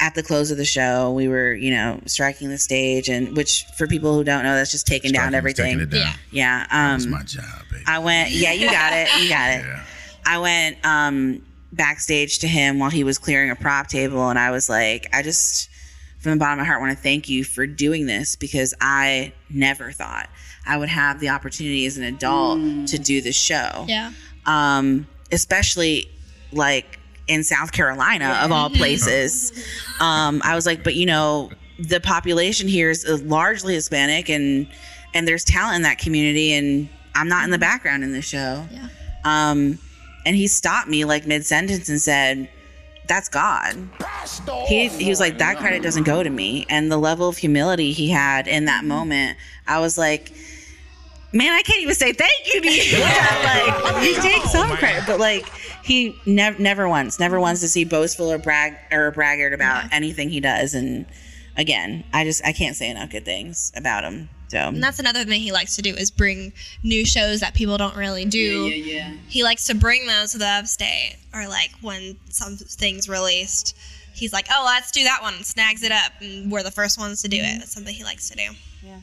[0.00, 1.12] at the close of the show.
[1.12, 4.70] We were, you know, striking the stage, and which for people who don't know, that's
[4.70, 5.78] just taking down Striking- everything.
[5.78, 6.14] Taking it down.
[6.30, 6.66] Yeah.
[6.70, 7.84] That's Um, my job, baby.
[7.86, 8.30] I went.
[8.30, 9.08] Yeah, you got it.
[9.22, 9.64] You got it.
[9.66, 9.84] yeah.
[10.24, 11.42] I went um,
[11.72, 15.22] backstage to him while he was clearing a prop table, and I was like, I
[15.22, 15.68] just,
[16.20, 19.34] from the bottom of my heart, want to thank you for doing this because I
[19.50, 20.30] never thought
[20.66, 23.84] I would have the opportunity as an adult to do the show.
[23.88, 24.12] yeah
[24.46, 26.08] Um, especially
[26.52, 29.52] like in South Carolina, of all places.
[30.00, 34.66] Um, I was like, but you know, the population here is uh, largely Hispanic, and
[35.12, 38.66] and there's talent in that community, and I'm not in the background in the show.
[38.72, 38.88] Yeah.
[39.24, 39.78] Um,
[40.24, 42.48] and he stopped me like mid sentence and said,
[43.08, 43.76] "That's God."
[44.68, 47.92] He he was like, "That credit doesn't go to me." And the level of humility
[47.92, 50.32] he had in that moment, I was like.
[51.32, 52.98] Man, I can't even say thank you to you.
[53.44, 55.48] like you take oh some credit, but like
[55.84, 60.28] he never, never once, never once to see boastful or brag or braggart about anything
[60.28, 60.74] he does.
[60.74, 61.06] And
[61.56, 64.28] again, I just I can't say enough good things about him.
[64.48, 67.78] So and that's another thing he likes to do is bring new shows that people
[67.78, 69.16] don't really do Yeah, yeah, yeah.
[69.28, 73.76] he likes to bring those to the upstate or like when some things released
[74.12, 77.22] he's like oh let's do that one snags it up and we're the first ones
[77.22, 78.48] to do it that's something he likes to do
[78.82, 78.98] Yeah.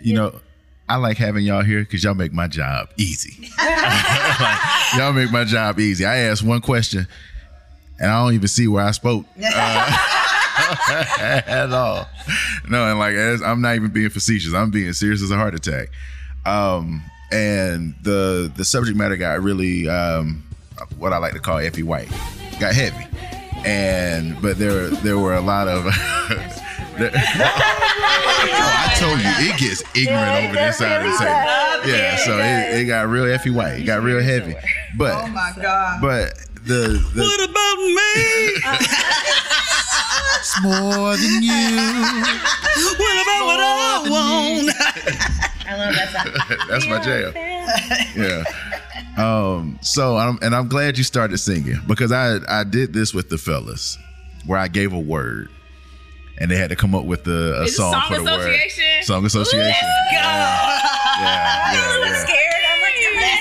[0.00, 0.40] You know,
[0.88, 3.50] I like having y'all here because y'all make my job easy.
[3.58, 4.58] Like,
[4.96, 6.04] y'all make my job easy.
[6.04, 7.08] I asked one question,
[7.98, 9.96] and I don't even see where I spoke uh,
[10.88, 12.08] at all.
[12.68, 14.54] No, and like as, I'm not even being facetious.
[14.54, 15.88] I'm being serious as a heart attack.
[16.44, 20.44] Um, and the the subject matter got really um,
[20.98, 22.10] what I like to call Effie White.
[22.60, 23.06] Got heavy,
[23.64, 25.84] and but there there were a lot of.
[26.98, 27.12] There-
[28.48, 31.92] Oh, I told you it gets ignorant over this side of the table.
[31.92, 33.80] Yeah, so it, it got real Effie White.
[33.80, 34.54] It got real heavy.
[34.96, 36.00] But oh my god.
[36.00, 38.62] But the, the What about me?
[40.36, 41.76] it's more than you.
[42.98, 44.76] what about what I want?
[45.68, 46.58] I love that song.
[46.68, 47.32] That's my jam.
[48.16, 48.44] yeah.
[49.22, 49.78] Um.
[49.82, 53.38] So I'm and I'm glad you started singing because I I did this with the
[53.38, 53.98] fellas
[54.46, 55.48] where I gave a word
[56.38, 58.40] and they had to come up with a, a song, song for the word.
[58.40, 59.02] association?
[59.04, 59.68] Song association.
[60.12, 60.80] Yeah.
[61.18, 61.72] Yeah.
[61.72, 62.24] yeah, yeah.
[62.24, 62.64] Scared.
[62.68, 62.94] I'm like,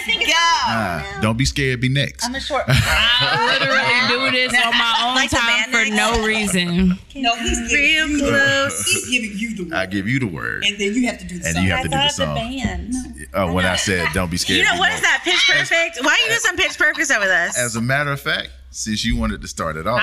[0.08, 0.34] let's go.
[0.68, 1.80] Ah, don't be scared.
[1.82, 2.26] Be next.
[2.26, 2.64] I'm a short.
[2.68, 5.92] I literally do this on my own Like time for next?
[5.96, 6.98] no reason.
[7.16, 8.86] No, he's giving you, close.
[8.92, 11.26] he's giving you the word, I give you the word, and then you have to
[11.26, 11.64] do the and song.
[11.64, 12.36] you have to do the I thought song.
[12.36, 12.94] band.
[13.34, 14.60] Oh, when I said don't be scared.
[14.60, 15.02] You know be what next.
[15.02, 15.22] is that?
[15.24, 16.00] Pitch Perfect.
[16.06, 17.58] Why are you doing some Pitch Perfect with us?
[17.58, 20.02] As a matter of fact, since you wanted to start it off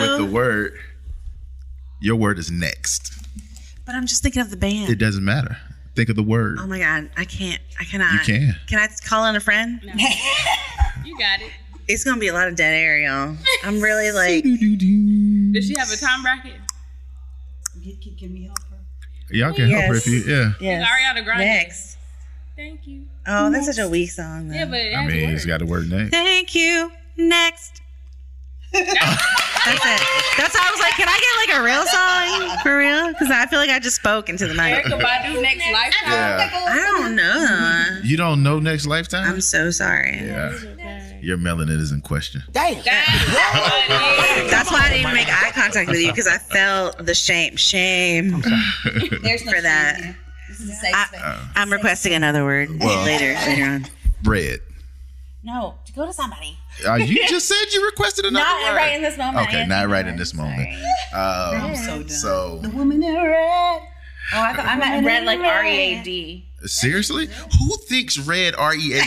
[0.00, 0.78] with the word,
[2.00, 3.12] your word is next.
[3.84, 4.90] but I'm just thinking of the band.
[4.90, 5.56] It doesn't matter.
[5.94, 6.58] Think of the word.
[6.60, 7.60] Oh my god, I can't.
[7.80, 8.12] I cannot.
[8.12, 8.56] You can.
[8.68, 9.80] Can I call in a friend?
[11.04, 11.50] You got it.
[11.86, 13.36] It's gonna be a lot of dead air, y'all.
[13.62, 14.42] I'm really like.
[14.42, 16.54] Does she have a time bracket?
[17.80, 18.76] Can, can, can we help her?
[19.30, 20.06] Y'all can help her Yes.
[20.06, 20.34] if you.
[20.34, 20.52] Yeah.
[20.60, 20.88] Yes.
[20.88, 21.40] Ariana Grande.
[21.42, 21.96] Next.
[22.56, 23.04] Thank you.
[23.28, 24.48] Oh, that's such a weak song.
[24.48, 24.54] Though.
[24.56, 25.48] Yeah, but it I has mean, a it's word.
[25.48, 26.08] got a word name.
[26.08, 26.90] Thank you.
[27.16, 27.80] Next.
[29.66, 30.00] That's it.
[30.38, 33.08] That's how I was like, can I get like a real song for real?
[33.08, 34.84] Because I feel like I just spoke into the mic.
[34.84, 36.12] Erykah Badu next lifetime.
[36.12, 36.50] Yeah.
[36.68, 38.00] I don't know.
[38.04, 39.28] You don't know next lifetime?
[39.28, 40.18] I'm so sorry.
[40.22, 40.52] yeah.
[41.20, 42.42] Your melanin is in question.
[42.52, 42.86] That's
[44.70, 47.56] why I didn't even make eye contact with you because I felt the shame.
[47.56, 48.42] Shame.
[49.22, 49.98] There's no For that.
[50.00, 50.16] shame.
[50.48, 51.20] This is a safe I- space.
[51.56, 53.34] I'm requesting another word Well- later.
[53.46, 53.86] Later on.
[54.22, 54.60] Bread.
[55.42, 56.56] No, to go to somebody.
[56.86, 58.62] Uh, you just said you requested another one.
[58.62, 58.76] Not word.
[58.76, 59.48] right in this moment.
[59.48, 60.68] Okay, not right in this moment.
[61.12, 61.20] Um,
[61.62, 62.08] I'm so done.
[62.08, 63.82] so the Woman in red.
[64.34, 66.44] Oh, I thought I meant red like R E A D.
[66.64, 67.26] seriously,
[67.58, 69.06] who thinks red R E A D?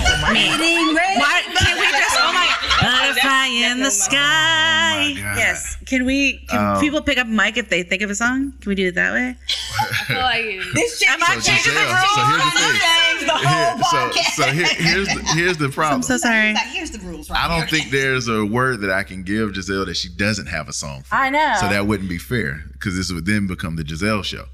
[0.00, 2.16] Why can we just?
[2.18, 2.48] Oh my!
[2.80, 5.02] Butterfly in the sky.
[5.02, 5.76] Oh yes.
[5.86, 6.38] Can we?
[6.48, 8.52] Can Um, people pick up a mic if they think of a song?
[8.60, 9.36] Can we do it that way?
[9.80, 12.10] I feel like it- This shit Am I So changing the Giselle, rules?
[12.14, 12.80] so here's the thing.
[12.80, 14.34] changed the Here- so podcast.
[14.34, 15.96] so here, here's the, here's the problem.
[15.96, 16.54] I'm so sorry.
[16.72, 17.38] Here's the rules, right?
[17.44, 20.68] I don't think there's a word that I can give Giselle that she doesn't have
[20.68, 21.14] a song for.
[21.14, 21.54] I know.
[21.60, 24.46] So that wouldn't be fair because this would then become the Giselle show,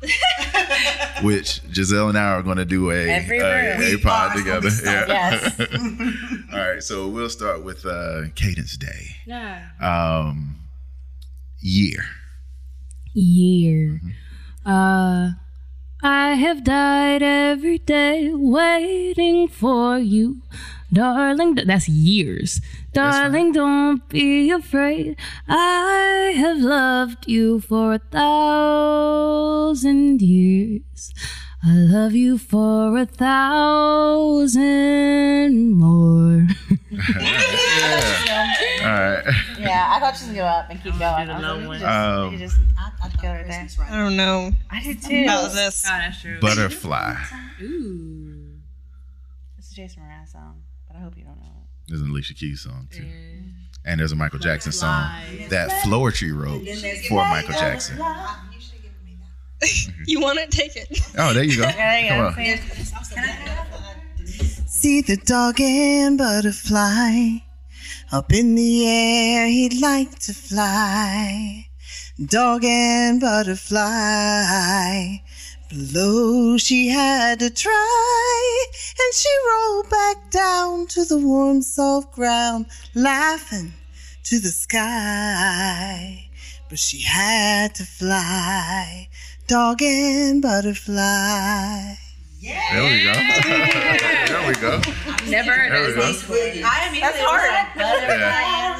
[1.23, 4.69] which Giselle and I are going to do a a, a pod together.
[4.85, 5.07] Yeah.
[5.09, 5.61] Yes.
[6.53, 9.17] All right, so we'll start with uh, Cadence Day.
[9.27, 9.67] Yeah.
[9.81, 10.57] Um,
[11.61, 12.05] year.
[13.15, 14.01] year.
[14.65, 15.31] Uh,
[16.09, 20.40] I have died every day waiting for you,
[20.92, 21.57] darling.
[21.57, 22.61] That's years.
[22.92, 25.16] Darling, don't be afraid.
[25.49, 29.03] I have loved you for a thousand
[30.23, 31.12] years.
[31.64, 34.55] I love you for a thousand
[35.73, 36.47] more.
[37.19, 38.55] yeah.
[38.83, 39.25] All right.
[39.59, 41.29] Yeah, I thought you would go up and keep going.
[41.31, 42.57] I was like, we just, Um, could just
[43.07, 43.69] I'd go right there.
[43.88, 44.53] I don't know.
[44.71, 45.27] I did too.
[45.27, 45.85] How is this?
[45.87, 46.40] Oh, that's true.
[46.40, 47.14] Butterfly.
[47.62, 48.53] Ooh.
[49.59, 51.88] It's a Jason Mraz song, but I hope you don't know it.
[51.88, 53.07] There's an Alicia Keys song too.
[53.85, 55.09] And there's a Michael Jackson song
[55.51, 56.66] that Floetry wrote
[57.09, 57.99] for Michael Jackson.
[60.07, 60.51] You want it?
[60.51, 61.01] Take it.
[61.19, 61.62] Oh, there you go.
[61.62, 62.27] There you Come go.
[62.27, 62.35] on.
[64.27, 64.45] See?
[64.66, 67.38] See the dog and butterfly
[68.12, 71.66] up in the air, he'd like to fly.
[72.25, 75.17] Dog and butterfly.
[75.69, 78.67] Below she had to try,
[78.99, 83.75] and she rolled back down to the warm, soft ground, laughing
[84.25, 86.31] to the sky.
[86.71, 89.09] But she had to fly,
[89.47, 91.97] dog and butterfly.
[92.41, 93.13] There we go.
[93.45, 94.81] there we go.
[95.29, 96.01] Never heard There we that go.
[96.01, 96.55] That's hard.
[96.57, 97.93] Yeah.
[97.99, 98.69] in the sky.
[98.69, 98.76] song.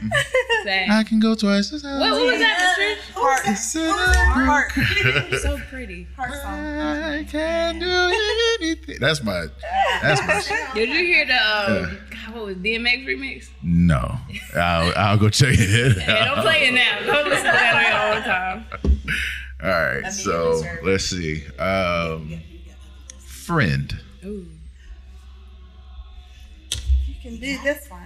[0.90, 2.00] I can go twice as hard.
[2.00, 3.50] What, what was that, Patricia?
[3.50, 6.06] It's in a You're so pretty.
[6.16, 6.78] Heart song.
[6.80, 7.86] I can do
[8.60, 8.96] anything.
[9.00, 9.46] That's my.
[10.02, 10.40] That's my.
[10.40, 10.58] shit.
[10.74, 13.48] Did you hear the um, God, what was DMX remix?
[13.62, 14.16] No,
[14.54, 16.34] I'll, I'll go check it Hey, out.
[16.34, 17.00] don't play it now.
[17.04, 19.00] Go listen to that all the time.
[19.62, 21.44] All right, so let's see.
[21.58, 22.40] Um,
[23.18, 23.98] friend.
[24.24, 24.46] Ooh.
[27.06, 28.00] You can do this one.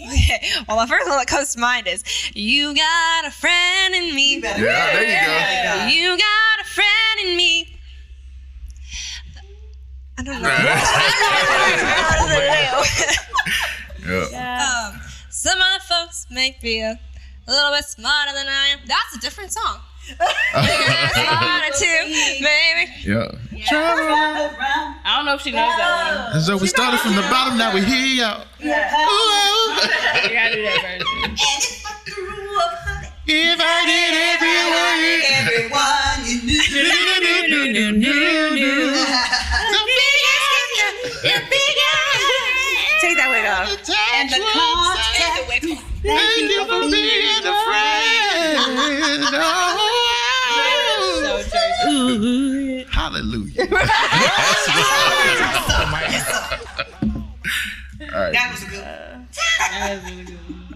[0.00, 0.40] Okay.
[0.68, 4.38] Well, the first one that comes to mind is "You got a friend in me."
[4.40, 5.10] Yeah, there you
[5.64, 5.86] go.
[5.94, 7.78] You got a friend in me.
[10.18, 10.48] I don't know.
[12.68, 12.82] go.
[14.30, 14.92] Yeah.
[14.94, 16.98] um, some other folks may be a,
[17.46, 18.78] a little bit smarter than I am.
[18.86, 19.80] That's a different song.
[20.52, 22.90] Smarter too, baby.
[23.04, 23.30] yeah.
[23.66, 24.96] Travel around.
[25.04, 26.36] I don't know if she knows that one.
[26.36, 28.44] And so we started from the bottom, now we're here, y'all.
[28.60, 28.90] Yeah.
[30.22, 31.06] You gotta do that version.
[33.30, 35.04] If I did everyone,
[35.36, 38.94] everyone you knew, knew,
[43.00, 43.68] Take that wig off.
[44.14, 45.50] And the contact.
[46.02, 48.08] Thank you for being a friend.
[51.90, 52.67] Oh.
[53.08, 53.62] Hallelujah.
[58.02, 58.32] All right.
[58.34, 58.84] That was a good.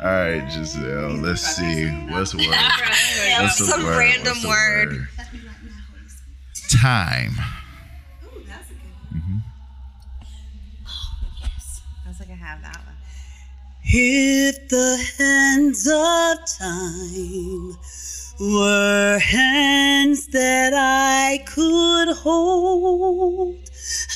[0.03, 1.11] All right, Giselle.
[1.20, 1.89] Let's see.
[2.09, 2.57] What's the word?
[3.43, 3.99] What's the Some word?
[3.99, 5.09] random What's the word.
[6.80, 7.33] Time.
[9.14, 9.39] Mm-hmm.
[10.87, 11.12] Oh,
[12.07, 12.97] I was like, I have that one.
[13.85, 17.76] If the hands of time
[18.43, 23.57] were hands that I could hold,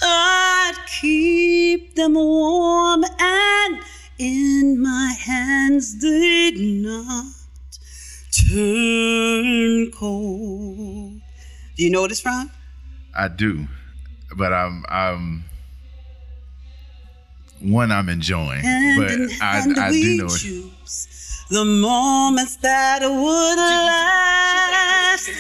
[0.03, 3.81] I'd keep them warm and
[4.18, 7.27] in my hands they'd not
[8.33, 11.20] turn cold.
[11.77, 12.51] Do you know what it's from?
[13.14, 13.68] I do,
[14.37, 15.45] but I'm I'm
[17.61, 19.11] one I'm enjoying, but
[19.41, 20.31] I I do know it.
[20.31, 20.76] choose
[21.49, 25.31] the moments that would last.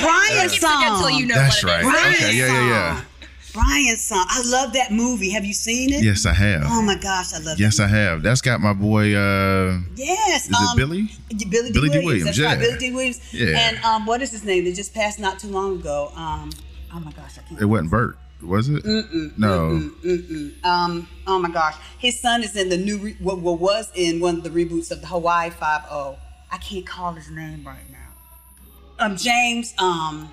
[0.00, 0.84] Brian's song.
[0.84, 1.82] Until you know That's what right.
[1.82, 2.96] Brian's Okay, yeah, yeah, yeah.
[2.96, 3.06] song.
[3.52, 4.24] Brian's song.
[4.28, 5.30] I love that movie.
[5.30, 6.04] Have you seen it?
[6.04, 6.62] Yes, I have.
[6.66, 7.60] Oh my gosh, I love it.
[7.60, 7.84] Yes, it.
[7.84, 8.22] I have.
[8.22, 9.14] That's got my boy.
[9.14, 10.48] uh Yes.
[10.48, 11.08] Is um, it Billy?
[11.48, 11.72] Billy Dee.
[11.72, 12.04] Billy Dee Williams.
[12.04, 12.46] Williams, That's yeah.
[12.46, 13.32] right, Billy Dee Williams.
[13.32, 13.58] Yeah.
[13.58, 14.64] And um, what is his name?
[14.64, 16.12] That just passed not too long ago.
[16.14, 16.50] Um,
[16.94, 17.60] oh my gosh, I can't.
[17.60, 18.84] It wasn't Bert, was it?
[18.84, 19.90] no.
[20.04, 20.64] Mm-mm.
[20.64, 22.98] Um, oh my gosh, his son is in the new.
[22.98, 26.16] Re- what, what was in one of the reboots of the Hawaii Five O.
[26.50, 29.04] I can't call his name right now.
[29.04, 29.72] Um, James.
[29.78, 30.32] Um,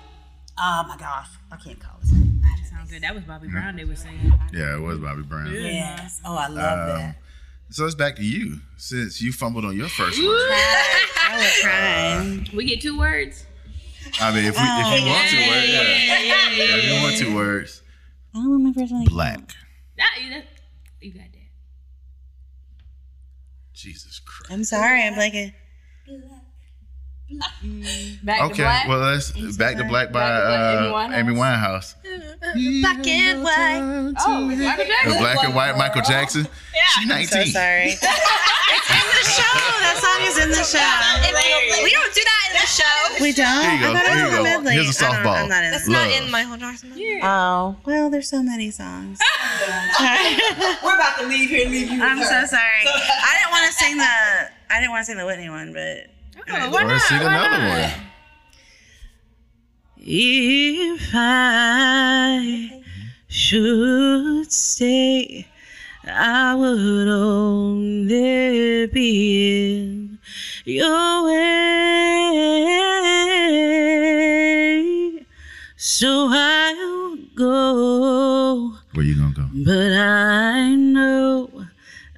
[0.58, 2.42] oh my gosh, I can't call his name.
[2.68, 3.02] Sounds good.
[3.02, 3.76] That was Bobby Brown.
[3.76, 4.32] They were saying.
[4.52, 5.52] Yeah, it was Bobby Brown.
[5.52, 6.20] Yes.
[6.24, 6.56] Oh, I love
[6.90, 7.16] Um, that.
[7.70, 10.50] So it's back to you since you fumbled on your first word.
[10.50, 12.48] I was trying.
[12.56, 13.44] We get two words.
[14.20, 16.76] I mean, if, we, if you want two words, yeah.
[16.76, 17.82] If you want two words,
[18.38, 19.02] I don't know my first one.
[19.02, 19.14] again.
[19.14, 19.54] black.
[19.96, 20.44] That, that,
[21.00, 21.38] you got that.
[23.72, 24.52] Jesus Christ.
[24.52, 25.02] I'm sorry.
[25.02, 25.54] I'm like a.
[28.22, 28.88] Back to Okay, black.
[28.88, 31.94] well let's back to black by Black, uh, Amy Amy Winehouse.
[32.02, 32.80] Winehouse.
[32.80, 34.14] Black and white.
[34.26, 35.18] oh, Michael The Jackson.
[35.18, 36.48] black and white Michael Jackson.
[36.74, 36.80] Yeah.
[37.00, 37.28] She 19.
[37.28, 37.94] So sorry.
[38.70, 39.56] It's in the show.
[39.80, 40.80] That song is in the show.
[41.84, 43.22] we don't do that in the show.
[43.22, 43.64] We don't.
[43.64, 43.90] Here you go.
[43.92, 44.42] I thought it Here was you a go.
[44.44, 44.72] medley.
[44.74, 45.36] Here's a I don't- softball.
[45.42, 45.70] I'm not in.
[45.72, 46.08] That's Love.
[46.08, 46.92] not in Michael Jackson.
[47.22, 49.18] Oh well, there's so many songs.
[50.84, 51.68] We're about to leave here.
[51.68, 52.02] Leave you.
[52.02, 52.84] I'm so sorry.
[52.86, 54.04] I didn't want to sing the.
[54.70, 56.08] I didn't want to sing the Whitney one, but.
[56.46, 57.90] Or sing another one.
[60.00, 62.82] If I
[63.26, 65.46] should stay,
[66.06, 70.18] I would only be in
[70.64, 71.24] your
[73.88, 75.26] way.
[75.76, 79.48] So I'll go, Where you gonna go?
[79.64, 81.47] but I know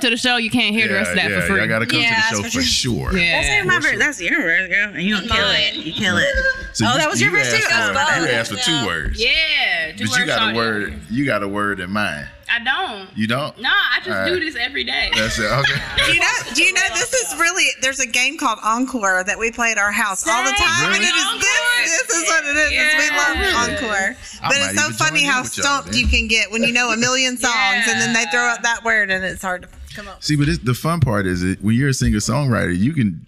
[0.00, 0.36] come to the show.
[0.36, 1.58] You can't hear the rest of that yeah, for free.
[1.60, 3.16] Y'all gotta come Yeah, to the that's show for for sure.
[3.16, 3.42] yeah.
[3.42, 3.98] That's my verse.
[3.98, 4.88] That's your verse, girl.
[4.94, 5.74] And you don't kill it.
[5.74, 6.26] You kill it.
[6.72, 7.56] So Oh, you- that was your you verse too?
[7.56, 8.34] asked Oh, for- my You bad.
[8.34, 9.20] asked for two words.
[9.20, 9.92] Yeah.
[9.96, 10.56] two But you got a on it.
[10.56, 11.00] word.
[11.10, 12.28] You got a word in mind.
[12.52, 13.08] I don't.
[13.16, 13.56] You don't?
[13.60, 14.40] No, I just All do right.
[14.40, 15.08] this every day.
[15.14, 15.44] That's it.
[15.44, 15.72] Okay.
[16.06, 16.26] Do you know?
[16.52, 17.66] Do you know this is really?
[17.80, 20.96] There's a game called Encore that we play at our house all the time, Really?
[20.96, 22.02] and it is this.
[22.08, 22.72] This is what it is.
[22.72, 23.74] is we love Yeah.
[23.76, 26.00] Encore, I but might it's so even funny in how with y'all stumped then.
[26.00, 28.52] you can get when you know a million songs, and then they throw Yeah.
[28.54, 30.22] out that word, and it's hard to come up.
[30.22, 33.26] See, but this, the fun part is that when you're a singer songwriter, you can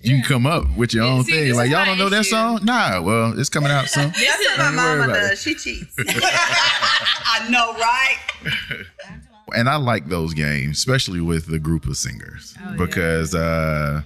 [0.00, 1.54] you can come up with your own see, thing.
[1.54, 2.60] Like y'all don't know that song?
[2.62, 4.10] Nah, well, it's coming out soon.
[4.10, 5.40] That's what my mama does.
[5.42, 5.94] She cheats.
[5.98, 8.16] I know, right?
[9.54, 14.02] and I like those games, especially with the group of singers, because uh,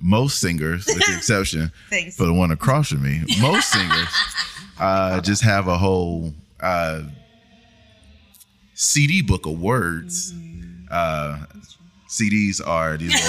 [0.00, 1.72] most singers, with the exception
[2.16, 4.08] for the one across from me, most singers
[4.78, 7.02] uh, just have a whole uh,
[8.74, 10.34] CD book of words.
[10.96, 11.44] Uh,
[12.08, 13.28] CDs are these little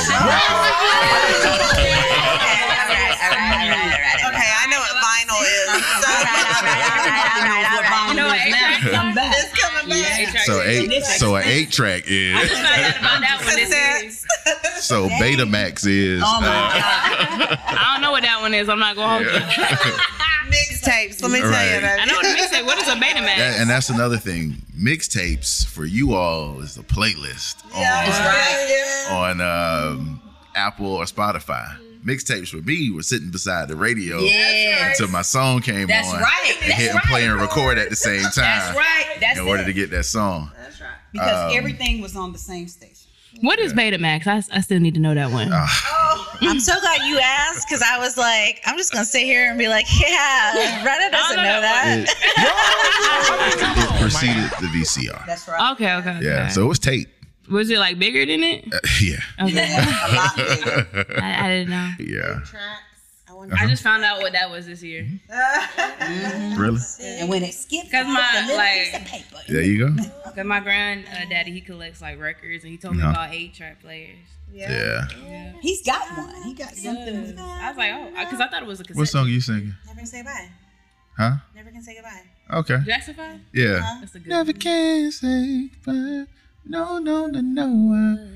[4.24, 5.68] Okay, I know what vinyl is.
[8.07, 8.39] You know what?
[8.39, 9.36] A-Track Come back.
[9.36, 10.20] It's coming back.
[10.20, 13.41] A-Track so is- eight, so an eight track I is just found out about that
[13.45, 14.26] one this
[14.82, 16.24] so Betamax is.
[16.26, 17.59] Oh my uh, God.
[17.68, 18.70] I don't know what that one is.
[18.70, 19.97] I'm not going to hold you.
[20.52, 21.22] mixtapes.
[21.22, 21.66] Let me tell Right.
[21.76, 21.82] you.
[21.82, 21.88] baby.
[22.02, 22.66] I know what a mixtape.
[22.66, 23.38] What is a Betamax?
[23.38, 24.62] That- and that's another thing.
[24.78, 30.22] Mixtapes for you all is the playlist on, on um,
[30.56, 31.78] Apple or Spotify.
[32.06, 34.98] Mixtapes for me were sitting beside the radio Yes.
[35.00, 36.22] until my song came That's on.
[36.22, 36.56] right.
[36.62, 37.06] And That's hit and right.
[37.06, 38.34] play and record at the same time.
[38.36, 39.06] That's right.
[39.20, 39.66] That's in order it.
[39.66, 40.52] to get that song.
[40.58, 40.89] That's right.
[41.12, 42.93] Because Um, everything was on the same station.
[43.41, 44.26] What is Betamax?
[44.26, 45.52] I, I still need to know that one.
[46.42, 49.58] I'm so glad you asked because I was like, I'm just gonna sit here and
[49.58, 52.00] be like, yeah, Retta doesn't know know that.
[52.00, 52.10] It,
[53.98, 55.26] it preceded the VCR.
[55.26, 55.72] That's right.
[55.74, 56.10] okay, okay.
[56.18, 56.26] okay.
[56.26, 57.08] Yeah, so it was tape.
[57.50, 58.66] was it like bigger than it?
[58.74, 59.78] Uh, yeah, Okay.
[60.10, 61.22] A lot bigger.
[61.22, 61.92] I, I didn't know.
[62.00, 62.40] yeah.
[63.44, 63.56] Uh-huh.
[63.60, 65.04] I just found out what that was this year.
[65.04, 65.32] Mm-hmm.
[65.32, 66.62] Mm-hmm.
[66.62, 66.80] Really?
[67.02, 69.38] And when it skipped, 'Cause my, like- piece of paper.
[69.48, 70.04] There you go.
[70.36, 73.12] Cause my granddaddy he collects like records, and he told me Uh-huh.
[73.12, 74.18] about eight track players.
[74.52, 75.06] Yeah.
[75.62, 76.44] He's got one.
[76.44, 77.38] He got something.
[77.38, 78.98] I was like, oh, because I thought it was a cassette.
[78.98, 79.74] What song are you singing?
[79.86, 80.50] Never can say bye.
[81.18, 81.32] Huh?
[81.56, 82.24] Never can say goodbye.
[82.60, 82.78] Okay.
[82.86, 83.40] Jackson Five?
[83.54, 83.66] Yeah.
[83.84, 83.98] Uh-huh.
[84.02, 84.28] That's a good.
[84.30, 84.60] Never one.
[84.62, 86.26] can say bye.
[86.66, 88.30] No, no, no, no.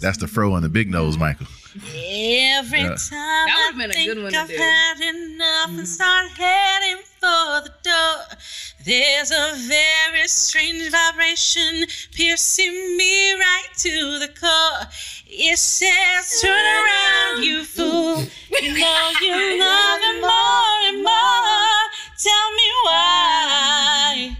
[0.00, 1.46] That's the fro on the big nose, Michael.
[1.84, 2.88] Every Yeah.
[2.96, 4.56] time That would've I been a think good one I've do.
[4.56, 5.84] had enough and mm-hmm.
[5.84, 8.38] start heading for the door,
[8.84, 14.88] there's a very strange vibration piercing me right to the core.
[15.28, 18.24] It says, "Turn around, you fool!
[18.62, 21.82] You know you love him more and more.
[22.18, 24.36] Tell me why?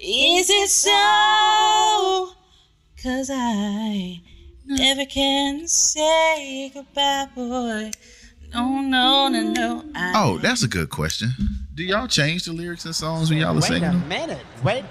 [0.00, 2.32] Is it so?
[3.02, 4.20] Cause I
[4.74, 4.82] Mm-hmm.
[4.82, 7.90] never can say goodbye, boy.
[8.54, 9.84] No, no, no, no.
[9.94, 11.30] I Oh, that's a good question.
[11.74, 14.06] Do y'all change the lyrics and songs when y'all are singing them?
[14.08, 14.44] minute.
[14.62, 14.84] Wait,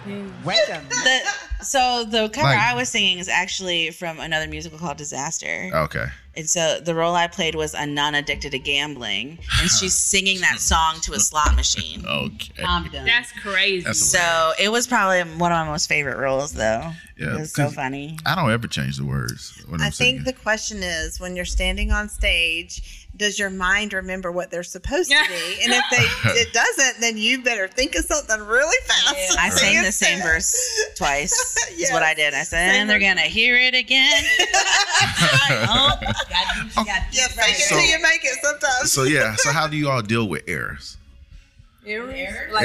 [0.44, 0.90] wait a minute.
[0.90, 5.70] the, so the cover Like- I was singing is actually from another musical called Disaster.
[5.72, 6.06] Okay.
[6.36, 10.40] And so the role I played was a nun addicted to gambling, and she's singing
[10.42, 12.06] that song to a slot machine.
[12.12, 12.64] Okay.
[12.64, 13.06] Um, I'm done.
[13.06, 13.86] That's crazy.
[13.86, 16.92] That's So it was probably one of my most favorite roles, though.
[17.18, 18.18] Yeah, it was so funny.
[18.26, 21.46] I don't ever change the words when I'm I think the question is when you're
[21.46, 25.64] standing on stage, does your mind remember what they're supposed to be?
[25.64, 29.16] And if they it doesn't, then you better think of something really fast.
[29.36, 29.36] Yeah.
[29.42, 30.24] I sang the same to.
[30.24, 30.56] verse
[30.96, 31.32] twice.
[31.78, 32.34] Is what I did.
[32.34, 33.08] I said, Same and they're verse.
[33.10, 34.24] gonna hear it again.
[35.68, 37.56] oh, Gotta do- gotta Yeah, it fake right.
[37.60, 38.92] it till you make it sometimes.
[38.92, 39.36] so yeah.
[39.38, 40.98] So how do you all deal with errors?
[41.84, 41.94] Like,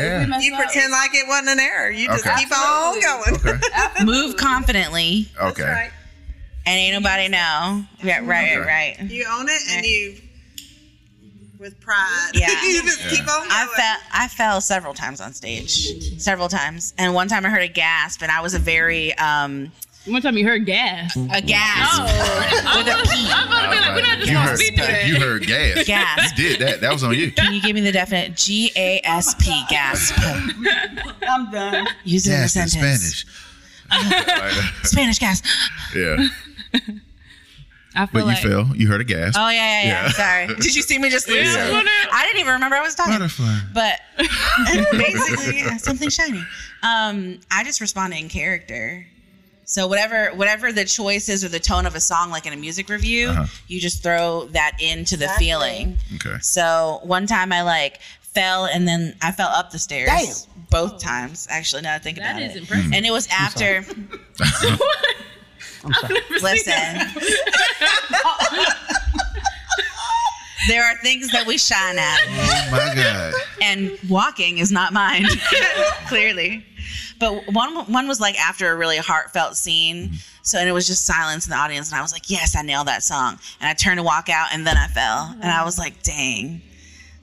[0.03, 0.27] Yeah.
[0.37, 1.91] if you pretend like it wasn't an error.
[1.91, 2.37] You just Okay.
[2.45, 3.35] keep on going.
[3.37, 3.59] Okay.
[4.05, 5.63] move confidently, Okay.
[5.63, 5.91] Right.
[6.67, 7.85] and ain't nobody know.
[8.03, 8.59] Yeah, right, Okay.
[8.59, 9.01] right.
[9.11, 10.17] You own it and you
[11.59, 12.31] with pride.
[12.35, 12.49] Yeah.
[12.63, 13.49] you just keep on going.
[13.51, 13.97] I fell.
[14.13, 18.23] I fell several times on stage, several times, and one time I heard a gasp,
[18.23, 19.73] and I was a very um
[20.07, 21.17] One time you heard gas.
[21.17, 22.03] a gasp
[22.77, 23.29] with a P.
[23.33, 25.07] I'm about to be like, we're not just you gonna heard, speed that.
[25.09, 25.85] you heard gas.
[25.87, 26.39] Gasp.
[26.39, 26.81] You did that.
[26.81, 27.33] That was on you.
[27.33, 30.15] Can you give me the definite G A S P gasp?
[31.29, 31.87] I'm done.
[32.05, 33.25] Use it in a Gas in sentence.
[33.89, 34.77] Spanish.
[34.83, 35.45] Spanish gasp.
[35.95, 36.29] yeah.
[37.97, 38.77] I feel But you like, fell.
[38.77, 39.39] You heard a gasp.
[39.41, 40.03] Oh yeah, yeah, yeah.
[40.05, 40.09] Yeah.
[40.11, 40.47] Sorry.
[40.61, 41.53] Did you see me just lose?
[41.55, 41.83] Yeah.
[42.13, 43.15] I didn't even remember I was talking.
[43.15, 43.59] Butterfly.
[43.73, 44.01] But
[44.93, 46.43] basically, yeah, something shiny.
[46.83, 49.07] Um, I just responded in character.
[49.65, 52.57] So whatever whatever the choice is or the tone of a song, like in a
[52.57, 53.47] music review, Uh-huh.
[53.67, 55.97] you just throw that into the feeling.
[56.17, 56.37] Okay.
[56.41, 60.47] So one time I like fell and then I fell up the stairs.
[60.71, 61.83] Both times, actually.
[61.83, 62.59] Now that I think that about is it.
[62.63, 62.93] impressive.
[62.93, 63.85] And it was after.
[66.43, 67.23] Listen.
[70.69, 72.21] there are things that we shine at.
[72.29, 73.35] Oh my God.
[73.63, 75.27] and walking is not mine
[76.09, 76.65] clearly.
[77.19, 80.07] But one one was like after a really heartfelt scene.
[80.09, 80.17] Mm-hmm.
[80.43, 81.91] So and it was just silence in the audience.
[81.91, 83.39] And i was like yes i nailed that song.
[83.61, 85.35] And i turned to walk out and then i fell.
[85.41, 86.63] And i was like dang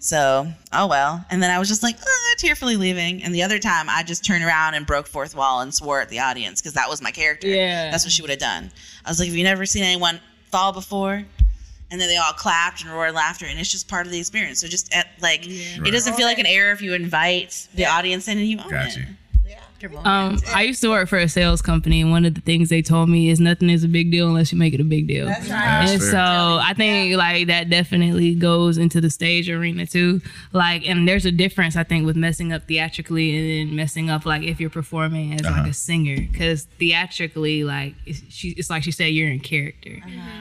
[0.04, 1.26] so oh well.
[1.30, 3.24] And then i was just like uh, tearfully leaving.
[3.24, 6.10] And the other time i just turned around and broke fourth wall and swore at
[6.10, 7.48] the audience because that was my character.
[7.48, 7.90] Yeah.
[7.90, 8.70] that's what she would have done.
[9.06, 10.20] I was like have you never seen anyone
[10.52, 11.24] fall before?
[11.90, 14.60] And then they all clapped and roared laughter and it's just part of the experience.
[14.60, 18.28] So just at, like it doesn't feel like an error if you invite the audience
[18.28, 18.98] in and you own Got it.
[18.98, 19.06] you.
[20.06, 22.82] Um, I used to work for a sales company, and one of the things they
[22.82, 25.26] told me is nothing is a big deal unless you make it a big deal.
[25.26, 26.12] That's And fair.
[26.12, 26.18] so
[26.62, 30.22] I think like that definitely goes into the stage arena too.
[30.52, 34.26] Like, and there's a difference I think with messing up theatrically and then messing up
[34.26, 35.70] like if you're performing as like Uh-huh.
[35.70, 39.98] a singer, because theatrically like it's, she, it's like she said you're in character.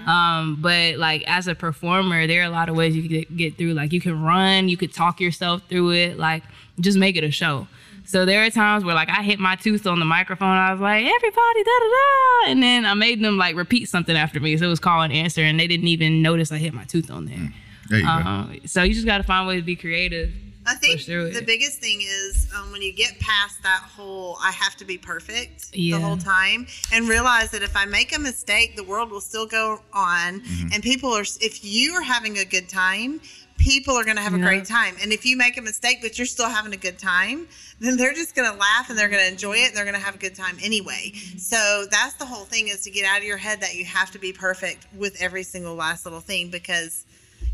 [0.07, 3.37] Um, but like as a performer, there are a lot of ways you can get,
[3.37, 3.75] get through.
[3.75, 6.19] Like you can run, you could talk yourself through it.
[6.19, 6.43] Like
[6.81, 7.67] just make it a show.
[8.05, 10.49] So there are times where like I hit my tooth on the microphone.
[10.57, 14.17] I was like, everybody, da da da, and then I made them like repeat something
[14.17, 14.57] after me.
[14.57, 17.11] So it was call and answer, and they didn't even notice I hit my tooth
[17.11, 17.53] on there.
[17.89, 18.11] There you go.
[18.11, 18.47] Uh-huh.
[18.67, 20.33] So you just got to find ways to be creative.
[20.65, 21.47] I think the it.
[21.47, 25.75] biggest thing is um, when you get past that whole I have to be perfect
[25.75, 25.99] Yeah.
[25.99, 29.47] the whole time and realize that if I make a mistake, the world will still
[29.47, 30.41] go on.
[30.41, 30.69] Mm-hmm.
[30.73, 33.21] And people are, if you are having a good time,
[33.57, 34.45] people are going to have a Yeah.
[34.47, 34.97] great time.
[35.01, 37.47] And if you make a mistake, but you're still having a good time,
[37.81, 39.69] then they're just going to laugh and they're going to enjoy it.
[39.69, 41.13] And they're going to have a good time anyway.
[41.15, 41.39] Mm-hmm.
[41.39, 44.11] So that's the whole thing is to get out of your head that you have
[44.13, 47.05] to be perfect with every single last little thing because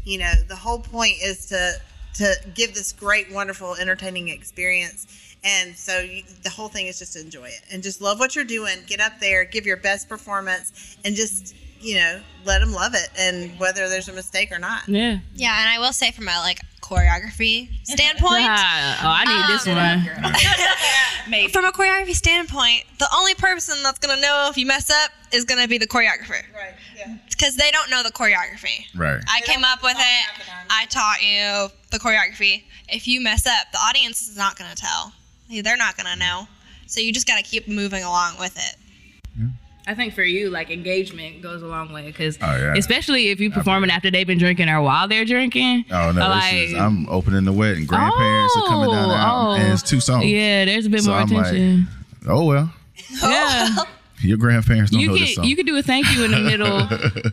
[0.04, 1.72] you know the whole point is to
[2.14, 5.06] to give this great wonderful entertaining experience
[5.44, 8.34] and so you, the whole thing is just to enjoy it and just love what
[8.34, 12.72] you're doing get up there give your best performance and just you know let them
[12.72, 15.18] love it and whether there's a mistake or not Yeah.
[15.34, 19.66] Yeah, and I will say from a like choreography standpoint, Ah, oh, I need this
[19.66, 21.48] Um, one.
[21.50, 25.44] from a choreography standpoint, the only person that's gonna know if you mess up is
[25.44, 28.86] gonna be the choreographer right yeah because they don't know the choreography.
[28.96, 29.20] Right.
[29.28, 30.26] I came up with it.
[30.70, 32.64] I taught you the choreography.
[32.88, 35.12] If you mess up, the audience is not gonna tell.
[35.48, 36.48] They're not gonna know.
[36.86, 38.76] So you just gotta keep moving along with it.
[39.88, 42.74] I think for you, like engagement goes a long way because, Oh, yeah.
[42.76, 45.86] especially if you performing after they've been drinking or while they're drinking.
[45.90, 47.86] Oh no, like, this is, I'm opening the wedding.
[47.86, 50.26] Grandparents are coming down the oh, aisle, oh, and it's two songs.
[50.26, 51.88] Yeah, there's a bit So more I'm like, attention.
[52.28, 52.70] Oh well,
[53.22, 53.76] yeah,
[54.20, 55.44] your grandparents don't you know could this song.
[55.46, 56.86] you could do a thank you in the middle.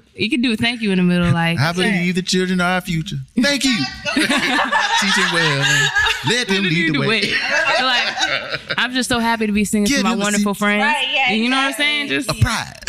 [0.15, 2.75] you could do a thank you in the middle, like I believe the children are
[2.75, 3.17] our future.
[3.37, 3.75] Thank you.
[4.15, 5.61] Teach them well.
[5.61, 5.89] and
[6.27, 7.21] Let them lead the way.
[7.81, 10.59] like, I'm just so happy to be singing Give to my wonderful seat.
[10.59, 10.81] friends.
[10.83, 12.07] Right, yeah, you know what I'm saying?
[12.07, 12.79] Just A pride.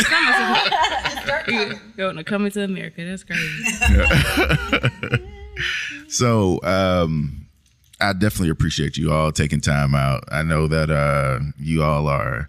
[1.97, 3.05] going to coming to America.
[3.05, 5.23] That's crazy.
[6.09, 7.47] So um,
[8.01, 10.25] I definitely appreciate you all taking time out.
[10.31, 12.49] I know that uh, you all are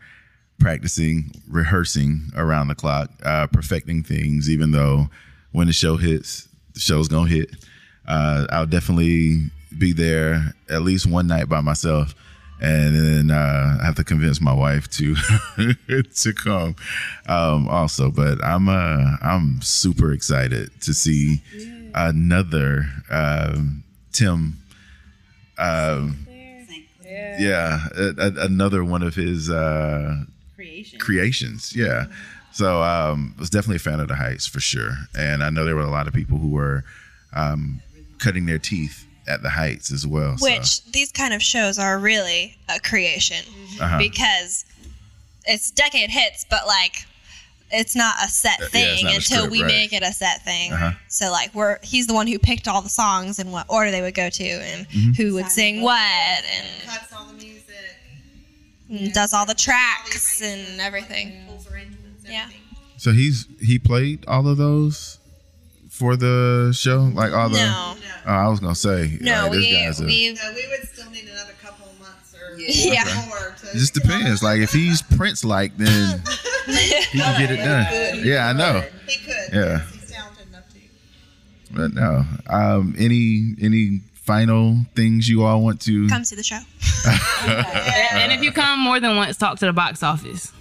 [0.59, 5.07] practicing, rehearsing around the clock, uh, perfecting things, even though
[5.51, 7.55] when the show hits, the show's going to hit.
[8.07, 12.13] Uh, I'll definitely be there at least one night by myself.
[12.59, 15.15] And then uh, I have to convince my wife to
[16.15, 16.75] to come
[17.27, 18.09] um, also.
[18.09, 21.41] But I'm uh, I'm super excited to see
[21.93, 24.57] another um, Tim
[25.59, 26.27] um,
[27.39, 30.23] yeah, a, a- another one of his uh,
[30.55, 30.99] Creation.
[30.99, 31.75] creations.
[31.75, 32.05] Yeah.
[32.53, 35.63] So um, I was definitely a fan of the Heights for sure, and I know
[35.63, 36.83] there were a lot of people who were
[37.33, 37.81] um,
[38.17, 40.37] cutting their teeth at the Heights as well.
[40.37, 43.43] so- Which these kind of shows are really a creation
[43.79, 43.97] Uh-huh.
[43.97, 44.65] because
[45.45, 47.05] it's decade hits, but like
[47.69, 49.67] it's not a set thing not a until script, we right.
[49.67, 50.71] make it a set thing.
[50.71, 50.91] Uh-huh.
[51.09, 54.01] So like we're he's the one who picked all the songs and what order they
[54.01, 55.11] would go to and Mm-hmm.
[55.21, 57.63] who would sing what and, cuts all the music
[58.89, 61.43] and does all the tracks and everything.
[61.47, 62.47] pulls arrangements Yeah.
[62.97, 65.16] so he's he played all of those
[65.97, 67.57] for the show, like all the.
[67.57, 67.95] No.
[68.25, 69.17] Oh, I was gonna say.
[69.21, 71.99] No, like, this we guy's a- we No, we would still need another couple of
[71.99, 73.03] months or Yeah.
[73.27, 74.43] more to It just depends.
[74.43, 76.21] Like if he's Prince like, then
[76.67, 78.21] he can get it done.
[78.25, 78.83] Yeah, I know.
[79.07, 79.53] He could.
[79.53, 79.81] Yeah.
[79.91, 81.73] He's talented enough to.
[81.73, 82.25] But no.
[82.49, 86.07] Um, any any final things you all want to?
[86.09, 86.59] come see the show.
[88.11, 90.51] and if you come more than once, talk to the box office.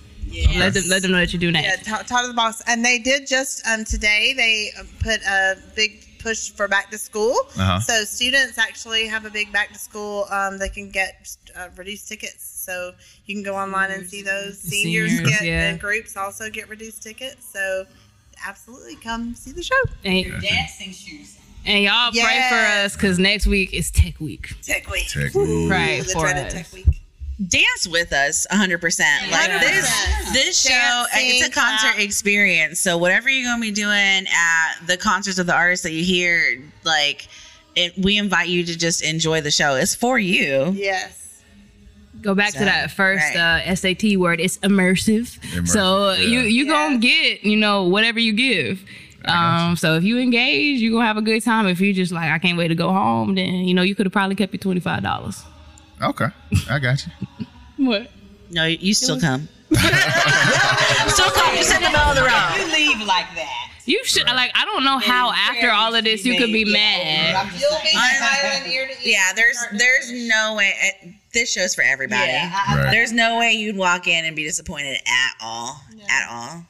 [0.58, 1.64] Let them let them know that you're doing that.
[1.64, 2.62] Yeah, top, top of the box.
[2.66, 4.34] And they did just um, today.
[4.36, 7.34] They uh, put a big push for back to school.
[7.56, 7.80] Uh-huh.
[7.80, 10.26] So students actually have a big back to school.
[10.30, 12.44] Um, they can get uh, reduced tickets.
[12.44, 12.92] So
[13.26, 14.58] you can go online and see those.
[14.58, 15.70] Seniors, Seniors, get yeah.
[15.70, 17.48] and groups also get reduced tickets.
[17.48, 17.86] So
[18.44, 19.74] absolutely come see the show.
[20.04, 21.38] And, Dancing shoes.
[21.64, 24.54] and y'all pray for us because next week is Tech Week.
[24.62, 25.08] Tech Week.
[25.08, 25.70] Tech Week.
[25.70, 26.52] Right The for dreaded us.
[26.52, 27.02] Tech Week.
[27.44, 28.80] Dance with us 100%.
[29.30, 30.32] Like this 100%.
[30.32, 31.98] this show Dance, it's a concert clap.
[32.00, 32.80] experience.
[32.80, 33.92] So whatever you're going to be doing
[34.26, 37.28] at the concerts of the artists that you hear like
[37.74, 39.74] it, we invite you to just enjoy the show.
[39.74, 40.72] It's for you.
[40.74, 41.42] Yes.
[42.22, 43.62] Go back to that first Right.
[43.68, 44.40] uh, SAT word.
[44.40, 45.38] It's immersive.
[45.40, 46.22] Immersive, so yeah.
[46.26, 48.82] you you gonna get you know whatever you give.
[49.26, 51.66] Um, so if you engage, you're gonna have a good time.
[51.66, 54.06] If you're just like, I can't wait to go home, then you know you could
[54.06, 55.42] have probably kept your twenty five dollars.
[56.02, 56.26] Okay,
[56.70, 57.12] I got you.
[57.86, 58.10] What?
[58.50, 59.48] No, you still come.
[59.70, 61.54] still come.
[61.56, 62.54] Just in the middle of the road.
[62.58, 63.70] You leave like that.
[63.84, 64.50] You should like.
[64.54, 67.34] I don't know how after all of this you could be mad.
[67.36, 68.72] I'm just You'll be saying.
[68.72, 68.96] ear to ear.
[69.04, 72.32] Yeah, there's there's no way eh, this show's for everybody.
[72.32, 72.90] Yeah, I- Right.
[72.90, 75.80] There's no way you'd walk in and be disappointed at all.
[76.10, 76.64] At all.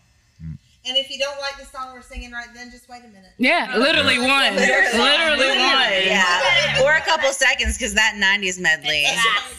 [0.89, 3.32] And if you don't like the song we're singing right then, just wait a minute.
[3.39, 4.55] Yeah, literally one.
[4.55, 5.93] Literally one.
[6.07, 6.43] Yeah.
[6.82, 9.07] Or a couple seconds because that 90s medley.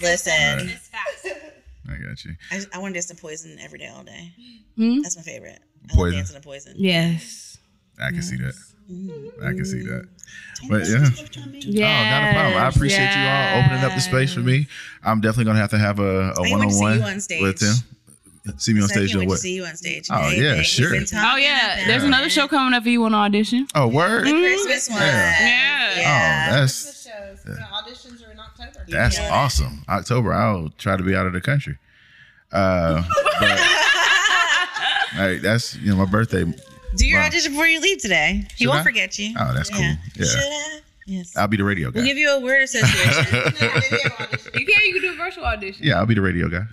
[0.02, 0.70] Listen.
[0.70, 1.28] It's fast.
[1.90, 2.36] I got you.
[2.52, 4.32] I, I want to dance to Poison every day, all day.
[4.76, 5.02] Hmm?
[5.02, 5.60] That's my favorite.
[5.90, 6.04] I Poison.
[6.04, 6.74] love dancing to Poison.
[6.78, 7.58] Yes.
[8.00, 8.54] I can see that.
[9.44, 10.08] I can see that.
[10.70, 11.10] But yeah.
[11.62, 11.88] Yeah.
[11.88, 12.64] Oh, not a problem.
[12.64, 14.68] I appreciate you all opening up the space for me.
[15.04, 17.76] I'm definitely gonna have to have a, a one-on-one on with him.
[18.58, 19.40] See me on stage can't or what?
[19.40, 20.08] see you on stage.
[20.12, 20.94] Oh, Hey, yeah, hey, sure.
[20.96, 22.08] Oh yeah, there's that.
[22.08, 23.68] another show coming up if you want to audition.
[23.76, 24.26] Oh, word.
[24.26, 25.02] The Christmas one.
[25.02, 25.98] Yeah.
[26.00, 26.48] Yeah.
[26.50, 27.44] Oh, that's shows.
[27.44, 28.86] The auditions are in October.
[28.88, 29.30] that's Yeah.
[29.34, 29.84] awesome.
[29.90, 31.78] October, I'll try to be out of the country.
[32.52, 33.04] Uh,
[33.40, 33.60] but
[35.14, 36.44] hey, that's you know my birthday.
[36.96, 37.28] Do your Wow.
[37.28, 38.46] audition before you leave today.
[38.56, 38.84] He won't I?
[38.84, 39.36] forget you.
[39.40, 39.82] Oh, that's cool.
[39.82, 39.96] Yeah.
[40.16, 40.26] Yeah.
[40.26, 40.80] Should I?
[41.06, 41.38] Yes.
[41.38, 42.00] I'll be the radio guy.
[42.00, 43.26] We'll give you a word association.
[44.54, 44.82] You can.
[44.86, 45.86] You can do a virtual audition.
[45.86, 46.64] yeah, I'll be the radio guy.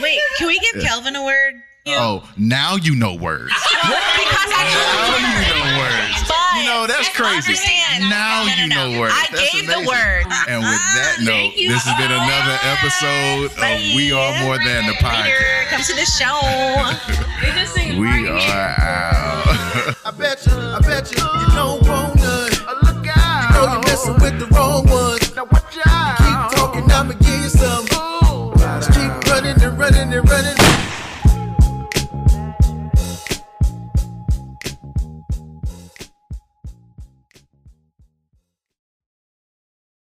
[0.00, 1.54] Wait, can we give Kelvin a word?
[1.86, 3.52] Oh, now you know words.
[3.82, 6.28] Because Now you know words.
[6.28, 7.52] But You know that's crazy.
[7.52, 8.08] understand.
[8.08, 8.74] Now No, no, you no.
[8.92, 9.14] know words.
[9.16, 10.24] I That's gave the word.
[10.48, 14.58] And with ah, that note, this has been another ah, episode of We Are More
[14.58, 15.66] Than the Later, Podcast.
[15.74, 16.38] come to the show.
[17.42, 19.42] They just sing We are out.
[20.06, 22.50] I bet you, I bet you, you don't want none.
[22.86, 23.50] Look out.
[23.50, 25.18] You know you're messing with the wrong one.